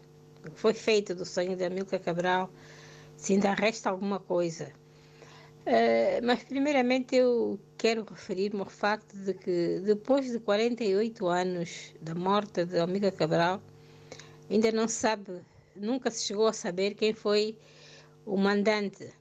[0.56, 2.50] Foi feito do sonho da Milka Cabral,
[3.18, 4.72] se ainda resta alguma coisa.
[6.24, 12.66] mas, primeiramente, eu quero referir-me ao facto de que, depois de 48 anos da morte
[12.66, 13.62] de Amiga Cabral,
[14.52, 15.42] ainda não se sabe,
[15.76, 17.58] nunca se chegou a saber quem foi
[18.26, 19.14] o mandante.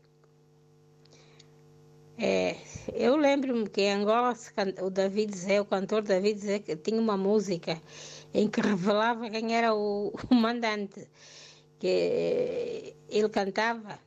[2.18, 2.56] É,
[2.92, 4.34] eu lembro-me que em Angola
[4.82, 7.80] o David Zé, o cantor David Zé, tinha uma música
[8.34, 11.08] em que revelava quem era o, o mandante.
[11.78, 13.98] que ele cantava.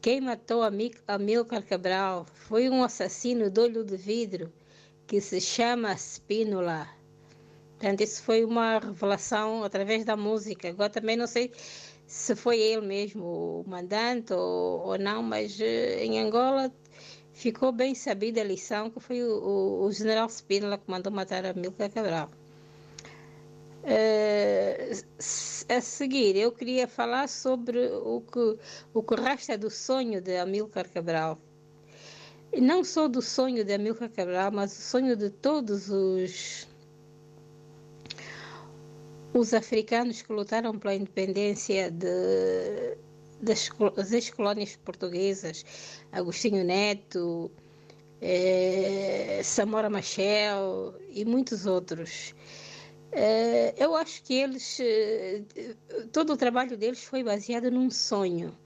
[0.00, 4.52] Quem matou Amílcar Cabral foi um assassino de olho de vidro
[5.08, 6.97] que se chama Spínola.
[7.78, 10.68] Portanto, isso foi uma revelação através da música.
[10.68, 11.52] Agora também não sei
[12.08, 16.72] se foi ele mesmo o mandante ou, ou não, mas eh, em Angola
[17.32, 21.90] ficou bem sabida a lição que foi o, o, general Spínola que mandou matar Amílcar
[21.90, 22.30] Cabral.
[23.84, 25.04] Uh,
[25.68, 28.58] a seguir, eu queria falar sobre o que,
[28.92, 31.38] o que resta do sonho de Amílcar Cabral.
[32.60, 36.67] Não só do sonho de Amílcar Cabral, mas o sonho de todos os,
[39.34, 42.96] os africanos que lutaram pela independência de,
[43.40, 45.64] das, das ex-colônias portuguesas,
[46.12, 47.50] Agostinho Neto,
[48.20, 52.34] eh, Samora Machel e muitos outros.
[53.12, 55.42] Eh, eu acho que eles, eh,
[56.12, 58.56] todo o trabalho deles foi baseado num sonho,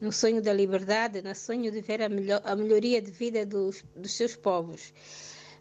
[0.00, 3.84] no sonho da liberdade, no sonho de ver a, melhor, a melhoria de vida dos,
[3.96, 4.92] dos seus povos.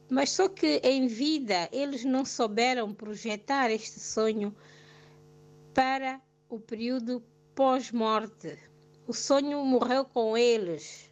[0.09, 4.55] Mas só que em vida eles não souberam projetar este sonho
[5.73, 7.21] para o período
[7.53, 8.57] pós-morte.
[9.05, 11.07] O sonho morreu com eles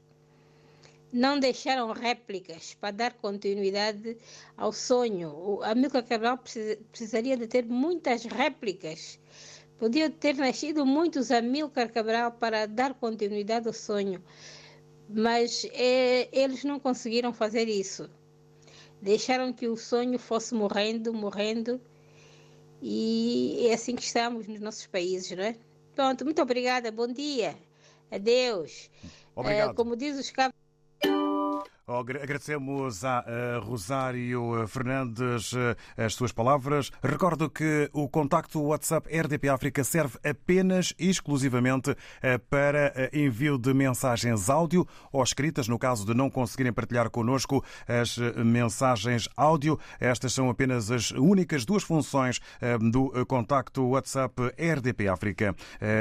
[1.15, 4.17] não deixaram réplicas para dar continuidade
[4.57, 5.29] ao sonho.
[5.29, 9.17] O Amílcar Cabral precisaria de ter muitas réplicas.
[9.77, 14.21] Podia ter nascido muitos Amílcar Cabral para dar continuidade ao sonho,
[15.07, 18.09] mas é, eles não conseguiram fazer isso.
[19.05, 21.79] Deixaram que o sonho fosse morrendo, morrendo,
[22.81, 25.55] e é assim que estamos nos nossos países, não é?
[25.93, 27.55] Pronto, muito obrigada, bom dia,
[28.09, 28.89] adeus.
[29.35, 29.69] Obrigado.
[29.69, 30.57] É, como diz os cabos.
[31.87, 33.23] Agradecemos a
[33.61, 35.51] Rosário Fernandes
[35.95, 36.91] as suas palavras.
[37.03, 43.59] Recordo que o contacto WhatsApp RDP África serve apenas e exclusivamente eh, para eh, envio
[43.59, 49.29] de mensagens áudio ou escritas, no caso de não conseguirem partilhar connosco as eh, mensagens
[49.37, 49.79] áudio.
[49.99, 52.41] Estas são apenas as únicas duas funções
[52.91, 55.55] do contacto WhatsApp RDP África.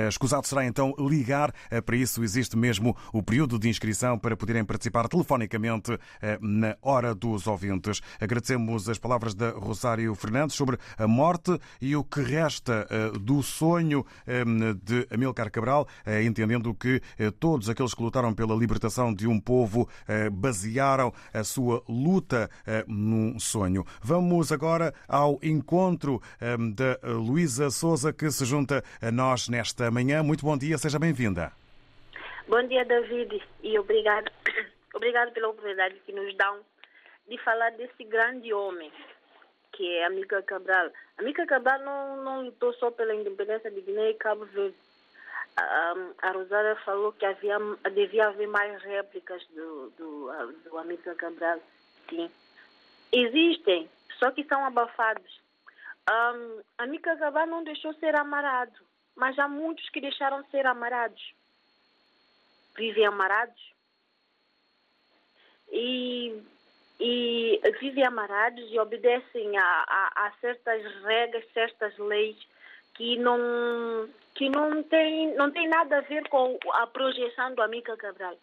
[0.09, 1.53] Escusado será então ligar,
[1.85, 5.74] para isso existe mesmo o período de inscrição para poderem participar telefonicamente
[6.23, 8.01] eh, na Hora dos Ouvintes.
[8.21, 13.43] Agradecemos as palavras da Rosário Fernandes sobre a morte e o que resta eh, do
[13.43, 14.45] sonho eh,
[14.83, 15.87] de Amilcar Cabral,
[16.25, 17.01] entendendo que
[17.39, 19.89] todos aqueles que lutaram pela libertação de um povo
[20.33, 22.51] basearam a sua luta
[22.87, 23.85] num sonho.
[24.03, 26.21] Vamos agora ao encontro
[26.75, 30.23] da Luísa Souza, que se junta a nós nesta manhã.
[30.23, 31.53] Muito bom dia, seja bem-vinda.
[32.49, 34.31] Bom dia, David, e obrigado
[34.95, 36.65] Obrigado pela oportunidade que nos dão
[37.29, 38.93] de falar desse grande homem,
[39.73, 40.91] que é Amica Cabral.
[41.19, 44.77] Amica Cabral não, não lutou só pela independência de Guiné e Cabo Verde.
[45.57, 47.59] A, a Rosária falou que havia,
[47.93, 51.61] devia haver mais réplicas do, do, do Amica Cabral.
[52.09, 52.31] Sim.
[53.13, 55.41] Existem, só que são abafados.
[56.09, 58.79] Um, Amica Cabral não deixou ser amarado,
[59.17, 61.35] mas há muitos que deixaram ser amarados.
[62.77, 63.74] Vivem amarados
[65.75, 66.41] e,
[67.01, 72.37] e vivem amarados e obedecem a, a, a, certas regras, certas leis
[72.95, 77.97] que não que não tem não tem nada a ver com a projeção do Amica
[77.97, 78.39] Cabral.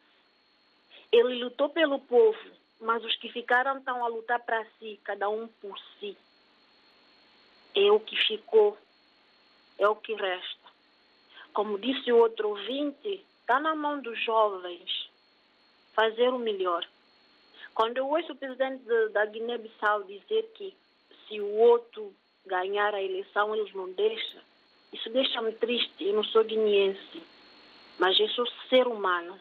[1.11, 2.39] Ele lutou pelo povo,
[2.79, 6.17] mas os que ficaram estão a lutar para si, cada um por si.
[7.73, 8.77] É o que ficou,
[9.79, 10.69] é o que resta.
[11.53, 15.09] Como disse o outro ouvinte, está na mão dos jovens
[15.93, 16.85] fazer o melhor.
[17.73, 20.75] Quando eu ouço o presidente de, da Guiné-Bissau dizer que
[21.27, 22.13] se o outro
[22.45, 24.41] ganhar a eleição, eles não deixam,
[24.91, 26.03] isso deixa-me triste.
[26.03, 27.23] Eu não sou guineense,
[27.97, 29.39] mas eu sou ser humano.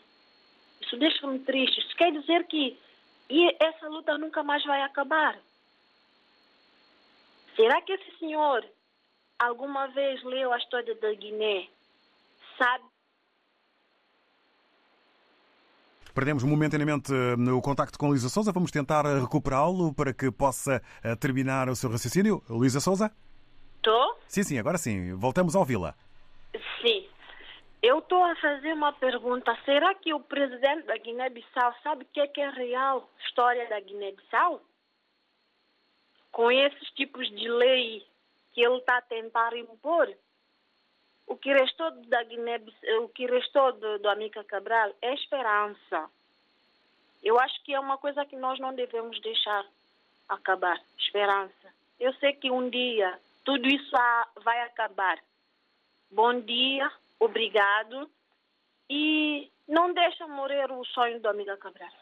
[0.81, 1.81] Isso deixa-me triste.
[1.81, 2.79] Isso quer dizer que
[3.59, 5.39] essa luta nunca mais vai acabar.
[7.57, 8.65] Será que esse senhor
[9.39, 11.69] alguma vez leu a história da Guiné?
[12.57, 12.85] Sabe
[16.15, 18.53] Perdemos momentaneamente eh, o contacto com Luísa Souza.
[18.53, 22.43] Vamos tentar eh, recuperá-lo para que possa eh, terminar o seu raciocínio.
[22.49, 23.11] Luísa Souza?
[23.77, 24.19] Estou?
[24.27, 25.15] Sim, sim, agora sim.
[25.15, 25.95] Voltamos ao Vila.
[26.83, 27.07] Sim.
[27.83, 29.57] Eu estou a fazer uma pergunta.
[29.65, 33.81] Será que o presidente da Guiné-Bissau sabe o que é, que é real história da
[33.81, 34.61] Guiné-Bissau?
[36.31, 38.05] Com esses tipos de lei
[38.53, 40.09] que ele está a tentar impor?
[41.31, 42.61] O que restou da Guiné,
[43.05, 46.11] o que restou do, do Amica Cabral é esperança.
[47.23, 49.65] Eu acho que é uma coisa que nós não devemos deixar
[50.29, 50.77] acabar.
[50.99, 51.73] Esperança.
[52.01, 53.97] Eu sei que um dia tudo isso
[54.43, 55.19] vai acabar.
[56.11, 58.11] bom dia, obrigado.
[58.89, 61.93] E não deixa morrer o sonho do amiga Cabral.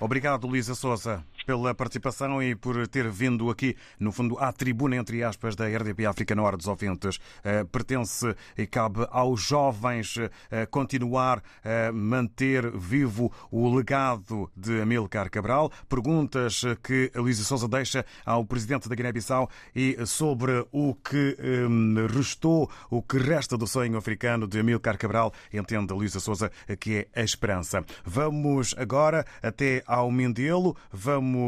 [0.00, 5.24] Obrigado, Luísa Souza, pela participação e por ter vindo aqui, no fundo, à tribuna, entre
[5.24, 7.16] aspas, da RDP África na Hora dos Ouvintes.
[7.16, 10.30] Uh, pertence e cabe aos jovens uh,
[10.70, 15.72] continuar a manter vivo o legado de Amílcar Cabral.
[15.88, 21.36] Perguntas que a Luísa Souza deixa ao presidente da Guiné-Bissau e sobre o que
[21.68, 26.48] um, restou, o que resta do sonho africano de Amílcar Cabral, entende a Luísa Souza
[26.78, 27.84] que é a esperança.
[28.04, 31.39] Vamos agora até ao Mindelo, vamos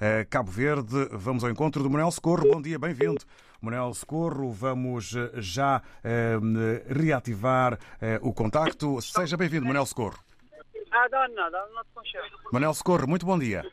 [0.00, 2.48] a Cabo Verde, vamos ao encontro do Manuel Socorro.
[2.50, 3.24] Bom dia, bem-vindo.
[3.60, 7.78] Manuel Socorro, vamos já uh, reativar
[8.22, 9.00] o contacto.
[9.00, 10.18] Seja bem-vindo, Manuel Socorro.
[10.90, 11.82] Ah, dá nada, não
[12.52, 13.64] Manuel Socorro, muito bom dia.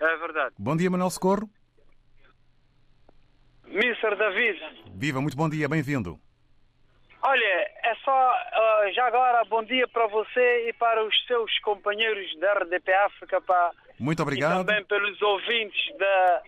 [0.00, 0.54] É verdade.
[0.58, 1.48] Bom dia, Manuel Socorro.
[3.66, 4.16] Mr.
[4.16, 4.60] David.
[4.94, 6.20] Viva, muito bom dia, bem-vindo.
[7.22, 8.32] Olha, é só
[8.94, 13.70] já agora bom dia para você e para os seus companheiros da RDP África para
[14.02, 16.42] muito obrigado e também pelos ouvintes da,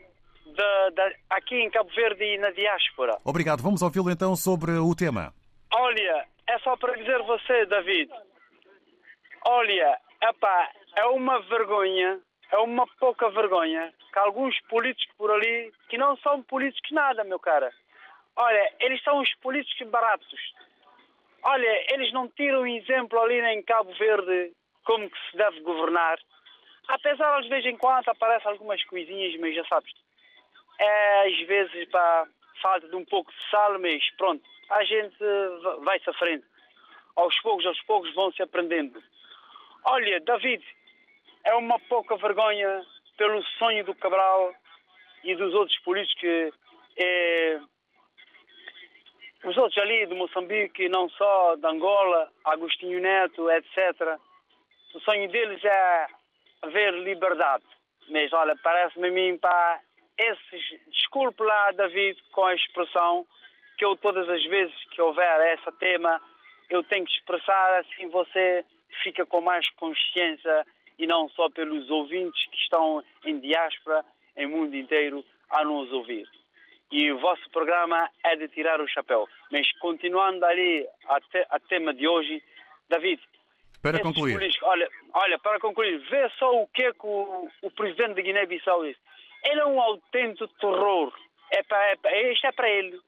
[0.47, 3.19] da, da, aqui em Cabo Verde e na diáspora.
[3.25, 3.63] Obrigado.
[3.63, 5.33] Vamos ouvi-lo então sobre o tema.
[5.73, 8.11] Olha, é só para dizer você, David.
[9.47, 15.99] Olha, epá, é uma vergonha, é uma pouca vergonha que alguns políticos por ali que
[15.99, 17.71] não são políticos nada, meu cara.
[18.37, 20.27] Olha, eles são os políticos baratos.
[21.43, 24.53] Olha, eles não tiram exemplo ali em Cabo Verde
[24.85, 26.19] como que se deve governar.
[26.89, 29.93] Apesar de vez em quando aparecem algumas coisinhas, mas já sabes,
[30.79, 32.27] é às vezes para
[32.61, 35.17] falta de um pouco de sal, mas pronto, a gente
[35.83, 36.45] vai-se à frente.
[37.17, 39.03] Aos poucos, aos poucos vão-se aprendendo.
[39.85, 40.65] Olha, David,
[41.45, 42.85] é uma pouca vergonha
[43.17, 44.55] pelo sonho do Cabral
[45.23, 46.53] e dos outros políticos que
[46.97, 47.61] é,
[49.45, 54.19] os outros ali de Moçambique, não só de Angola, Agostinho Neto, etc.
[54.95, 56.07] O sonho deles é
[56.65, 57.65] haver liberdade.
[58.09, 59.81] Mas olha, parece-me a mim, pá,
[60.19, 63.27] esses, desculpe lá, David, com a expressão,
[63.79, 66.21] que eu todas as vezes que houver esse tema,
[66.71, 68.65] eu tenho que expressar assim, você
[69.03, 70.67] fica com mais consciência
[70.99, 74.05] e não só pelos ouvintes que estão em diáspora,
[74.37, 76.29] em mundo inteiro, a nos ouvir
[76.95, 79.29] e o vosso programa é de tirar o chapéu.
[79.51, 82.41] Mas continuando ali a, te, a tema de hoje,
[82.89, 83.21] David.
[83.85, 84.41] Para concluir.
[84.63, 88.83] Olha, olha, para concluir, vê só o que é que o, o presidente de Guiné-Bissau
[88.83, 88.99] disse.
[89.45, 91.13] Ele é um autêntico terror.
[91.51, 92.99] É para, é para, isto é para ele,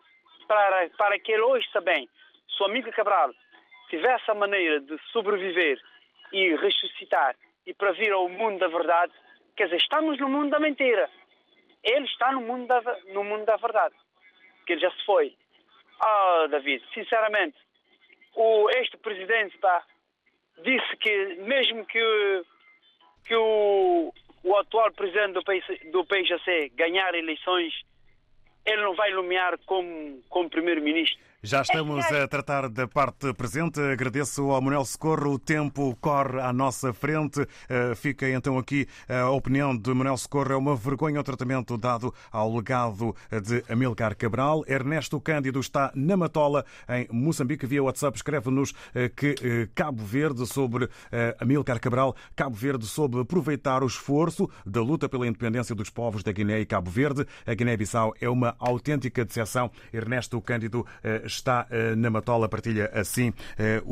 [0.46, 2.06] para, para que ele ouça bem.
[2.54, 3.30] Se o amigo Cabral
[3.88, 5.80] tivesse a maneira de sobreviver
[6.30, 7.34] e ressuscitar
[7.66, 9.14] e para vir ao mundo da verdade,
[9.56, 11.08] quer dizer, estamos no mundo da mentira.
[11.82, 12.82] Ele está no mundo da,
[13.14, 13.94] no mundo da verdade.
[14.66, 15.34] Que ele já se foi.
[16.00, 17.56] Ah, David, sinceramente,
[18.34, 19.82] o, este presidente pá,
[20.64, 22.42] disse que mesmo que,
[23.24, 27.72] que o, o atual presidente do, PIC, do PIJC ganhar eleições,
[28.64, 31.18] ele não vai nomear como, como primeiro-ministro.
[31.46, 33.78] Já estamos a tratar da parte presente.
[33.80, 35.34] Agradeço ao Manuel Socorro.
[35.34, 37.46] O tempo corre à nossa frente.
[37.68, 40.52] Eh, fica então aqui a opinião de Manuel Socorro.
[40.52, 44.64] É uma vergonha o tratamento dado ao legado de Amilcar Cabral.
[44.66, 47.64] Ernesto Cândido está na Matola, em Moçambique.
[47.64, 50.88] Via WhatsApp escreve-nos eh, que eh, Cabo Verde sobre
[51.38, 52.16] Amilcar Cabral.
[52.34, 56.66] Cabo Verde soube aproveitar o esforço da luta pela independência dos povos da Guiné e
[56.66, 57.24] Cabo Verde.
[57.46, 59.70] A Guiné-Bissau é uma autêntica decepção.
[59.92, 60.84] Ernesto Cândido
[61.36, 63.82] está eh, na Matola, partilha assim eh,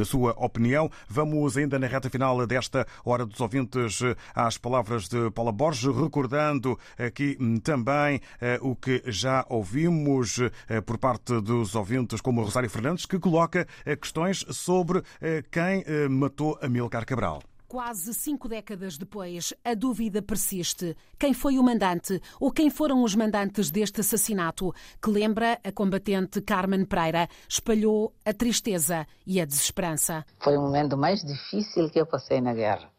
[0.00, 0.90] a sua opinião.
[1.08, 5.94] Vamos ainda na reta final desta Hora dos Ouvintes eh, às palavras de Paula Borges,
[5.94, 8.20] recordando aqui hum, também
[8.60, 10.38] o que já ouvimos
[10.86, 13.66] por parte dos ouvintes, como o Rosário Fernandes, que coloca
[14.00, 15.02] questões sobre
[15.50, 17.42] quem matou Amilcar Cabral.
[17.70, 20.96] Quase cinco décadas depois, a dúvida persiste.
[21.16, 26.42] Quem foi o mandante ou quem foram os mandantes deste assassinato que lembra a combatente
[26.42, 30.26] Carmen Pereira, espalhou a tristeza e a desesperança.
[30.40, 32.90] Foi o momento mais difícil que eu passei na guerra,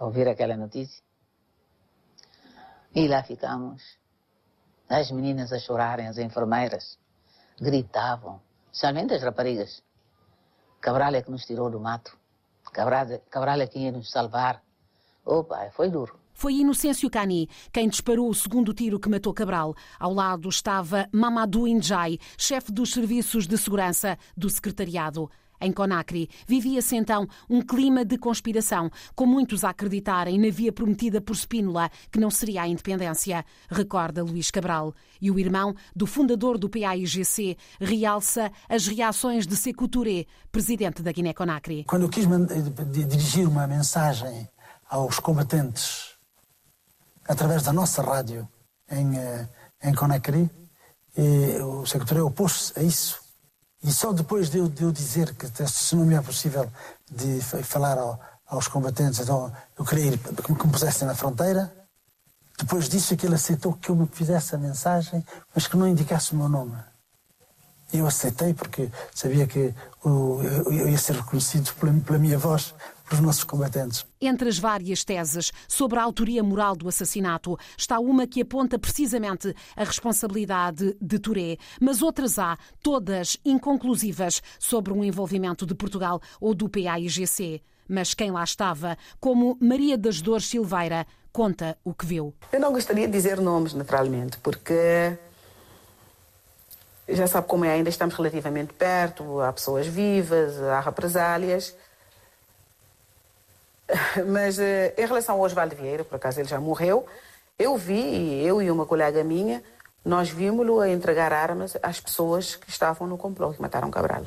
[0.00, 1.04] ouvir aquela notícia.
[2.94, 3.98] E lá ficamos.
[4.88, 6.98] As meninas a chorarem, as enfermeiras
[7.60, 8.40] gritavam,
[8.72, 9.82] especialmente as raparigas.
[10.80, 12.23] Cabral é que nos tirou do mato.
[12.74, 14.60] Cabral, Cabral ia nos salvar.
[15.24, 16.18] Opa, foi duro.
[16.34, 19.74] Foi Inocêncio Cani quem disparou o segundo tiro que matou Cabral.
[19.98, 25.30] Ao lado estava Mamadou Indjai, chefe dos serviços de segurança do secretariado.
[25.64, 31.22] Em Conakry, vivia-se então um clima de conspiração, com muitos a acreditarem na via prometida
[31.22, 34.94] por Spínola, que não seria a independência, recorda Luís Cabral.
[35.22, 41.10] E o irmão do fundador do PAIGC realça as reações de Sekou Touré, presidente da
[41.10, 41.84] Guiné-Conakry.
[41.84, 42.26] Quando eu quis
[42.92, 44.46] dirigir uma mensagem
[44.90, 46.10] aos combatentes
[47.26, 48.46] através da nossa rádio
[48.90, 49.48] em, eh,
[49.82, 50.50] em Conakry,
[51.62, 53.23] o secretário opôs-se a isso.
[53.84, 56.70] E só depois de eu, de eu, dizer que se não me é possível
[57.10, 58.18] de falar ao,
[58.48, 61.70] aos combatentes, então eu queria ir, que me pusessem na fronteira,
[62.58, 65.24] depois disso que ele aceitou que eu me fizesse a mensagem,
[65.54, 66.76] mas que não indicasse o meu nome.
[67.92, 72.74] Eu aceitei porque sabia que eu ia ser reconhecido pela minha voz
[73.08, 74.06] pelos nossos combatentes.
[74.20, 79.54] Entre as várias teses sobre a autoria moral do assassinato está uma que aponta precisamente
[79.76, 86.54] a responsabilidade de Touré, mas outras há, todas inconclusivas, sobre um envolvimento de Portugal ou
[86.54, 87.62] do PAIGC.
[87.86, 92.34] Mas quem lá estava, como Maria das Dores Silveira, conta o que viu.
[92.50, 95.18] Eu não gostaria de dizer nomes, naturalmente, porque
[97.08, 101.74] já sabe como é, ainda estamos relativamente perto, há pessoas vivas, há represálias.
[104.26, 107.06] Mas eh, em relação ao Osvaldo Vieira, por acaso ele já morreu,
[107.58, 109.62] eu vi, eu e uma colega minha,
[110.04, 114.24] nós vimos-lo a entregar armas às pessoas que estavam no complô, que mataram Cabral.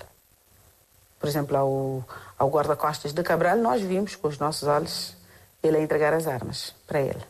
[1.20, 2.06] Por exemplo, ao,
[2.38, 5.16] ao guarda-costas de Cabral, nós vimos com os nossos olhos
[5.62, 7.22] ele a entregar as armas para ele,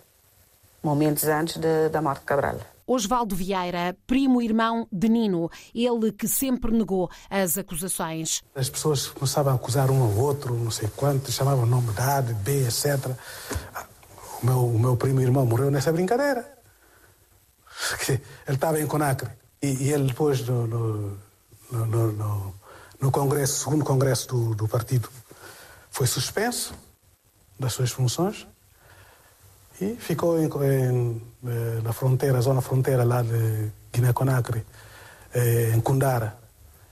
[0.88, 2.59] momentos antes de, da morte de Cabral.
[2.88, 8.41] Osvaldo Vieira, primo irmão de Nino, ele que sempre negou as acusações.
[8.55, 12.19] As pessoas começavam a acusar um ao outro, não sei quanto, chamavam o nome da
[12.19, 13.11] A, de B, etc.
[14.41, 16.49] O meu, o meu primo irmão morreu nessa brincadeira.
[18.07, 19.29] Ele estava em Conacre
[19.61, 21.17] e, e ele depois no, no,
[21.69, 22.55] no, no,
[23.01, 25.09] no congresso, segundo congresso do, do partido,
[25.91, 26.73] foi suspenso
[27.59, 28.47] das suas funções
[29.80, 34.65] e ficou em, em, eh, na fronteira, zona fronteira lá de Guiné-Conakry,
[35.34, 36.38] eh, em Kundara,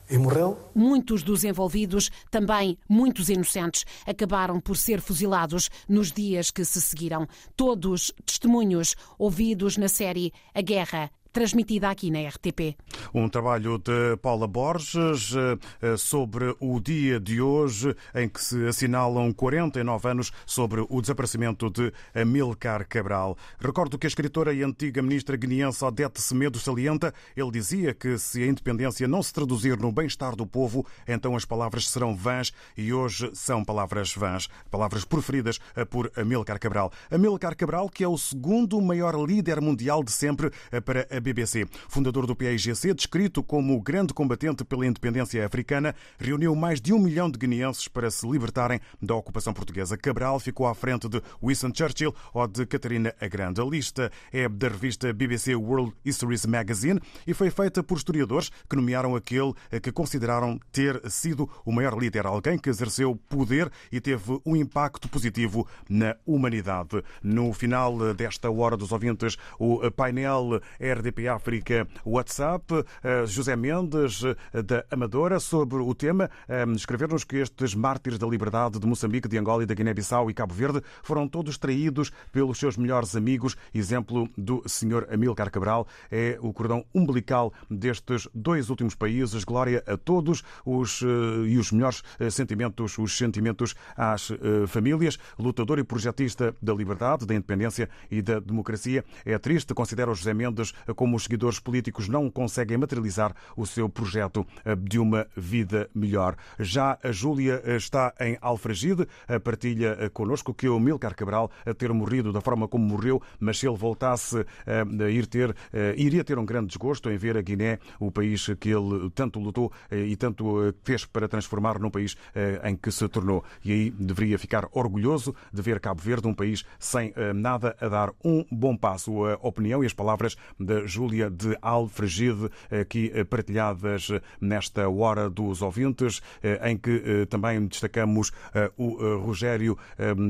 [0.09, 0.57] e morreu.
[0.73, 7.27] Muitos dos envolvidos, também muitos inocentes, acabaram por ser fuzilados nos dias que se seguiram.
[7.55, 12.77] Todos testemunhos ouvidos na série A Guerra transmitida aqui na RTP.
[13.13, 15.33] Um trabalho de Paula Borges
[15.81, 21.69] eh, sobre o dia de hoje, em que se assinalam 49 anos sobre o desaparecimento
[21.69, 23.37] de Amilcar Cabral.
[23.59, 28.41] Recordo que a escritora e antiga ministra guineense Odete Semedo salienta, ele dizia que se
[28.41, 32.93] a independência não se traduzir no bem-estar do povo, então as palavras serão vãs e
[32.93, 36.93] hoje são palavras vãs, palavras preferidas eh, por Amilcar Cabral.
[37.11, 41.65] Amilcar Cabral, que é o segundo maior líder mundial de sempre eh, para a BBC.
[41.89, 46.99] Fundador do PAIGC, descrito como o grande combatente pela independência africana, reuniu mais de um
[46.99, 49.97] milhão de guineenses para se libertarem da ocupação portuguesa.
[49.97, 53.59] Cabral ficou à frente de Winston Churchill ou de Catarina a Grande.
[53.59, 58.75] A lista é da revista BBC World Histories Magazine e foi feita por historiadores que
[58.75, 64.39] nomearam aquele que consideraram ter sido o maior líder, alguém que exerceu poder e teve
[64.45, 67.03] um impacto positivo na humanidade.
[67.23, 72.85] No final desta hora dos ouvintes, o painel RDP RDP África WhatsApp.
[73.03, 78.27] Eh, José Mendes, eh, da Amadora, sobre o tema, eh, escrever-nos que estes mártires da
[78.27, 82.59] liberdade de Moçambique, de Angola e da Guiné-Bissau e Cabo Verde foram todos traídos pelos
[82.59, 83.55] seus melhores amigos.
[83.73, 85.07] Exemplo do Sr.
[85.11, 89.43] Amílcar Cabral é o cordão umbilical destes dois últimos países.
[89.43, 91.01] Glória a todos os
[91.47, 94.31] e os melhores sentimentos, os sentimentos às
[94.67, 95.17] famílias.
[95.37, 99.03] Lutador e projetista da liberdade, da independência e da democracia.
[99.23, 103.63] É triste, considera o José Mendes como como os seguidores políticos não conseguem materializar o
[103.63, 106.35] seu projeto eh, de uma vida melhor.
[106.57, 109.07] Já a Júlia eh, está em Alfragide,
[109.43, 113.59] partilha eh, connosco que o Milcar Cabral a ter morrido da forma como morreu, mas
[113.59, 115.55] se ele voltasse a ir ter,
[115.95, 119.71] iria ter um grande desgosto em ver a Guiné, o país que ele tanto lutou
[119.91, 122.17] e tanto fez para transformar num país
[122.63, 123.43] em que se tornou.
[123.63, 128.11] E aí deveria ficar orgulhoso de ver Cabo Verde, um país sem nada a dar
[128.23, 129.25] um bom passo.
[129.25, 135.29] A opinião e as palavras da Júlia de Alfragide, aqui eh, partilhadas eh, nesta hora
[135.29, 138.31] dos ouvintes, eh, em que também destacamos
[138.77, 139.77] o Rogério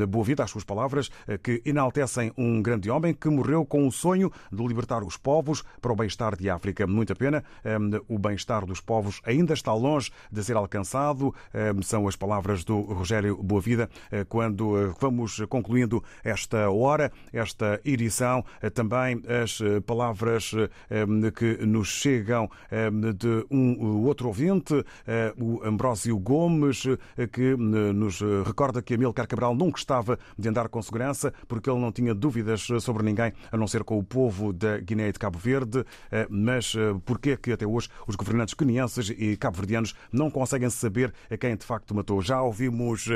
[0.07, 1.09] Boavida, as suas palavras,
[1.43, 5.91] que enaltecem um grande homem que morreu com o sonho de libertar os povos para
[5.91, 6.87] o bem-estar de África.
[6.87, 7.43] Muita pena,
[8.07, 11.33] o bem-estar dos povos ainda está longe de ser alcançado,
[11.83, 13.89] são as palavras do Rogério Boavida,
[14.29, 18.43] quando vamos concluindo esta hora, esta edição,
[18.73, 20.69] também as palavras notas
[21.35, 22.49] que nos chegam
[23.15, 24.73] de um outro ouvinte,
[25.37, 26.83] o Ambrósio Gomes,
[27.31, 31.91] que nos recorda que Amílcar Cabral nunca estava de andar com segurança porque ele não
[31.91, 35.37] tinha dúvidas sobre ninguém, a não ser com o povo da Guiné e de Cabo
[35.37, 35.85] Verde.
[36.29, 36.75] Mas
[37.05, 41.93] porquê que até hoje os governantes quenienses e cabo-verdianos não conseguem saber quem de facto
[41.95, 42.21] matou?
[42.21, 43.07] Já ouvimos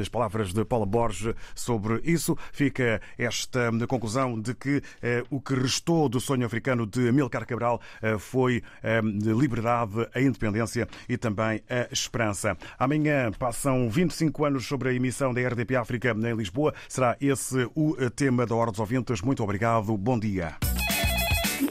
[0.00, 2.36] as palavras de Paula Borges sobre isso.
[2.52, 4.82] Fica esta conclusão de que
[5.30, 7.80] o que restou do sonho africano de Amílcar Cabral
[8.18, 12.56] foi a liberdade, a independência e também a esperança.
[12.78, 16.72] Amanhã passam 25 anos sobre a emissão da RDP África em Lisboa.
[16.88, 19.20] Será esse o tema da Hora dos Ouvintes.
[19.20, 19.96] Muito obrigado.
[19.96, 20.56] Bom dia.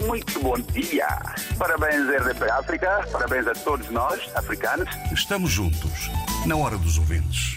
[0.06, 1.08] Muito bom dia.
[1.58, 3.08] Parabéns, RDP África.
[3.12, 4.89] Parabéns a todos nós, africanos.
[5.12, 6.10] Estamos juntos,
[6.46, 7.50] na hora dos ouvintes.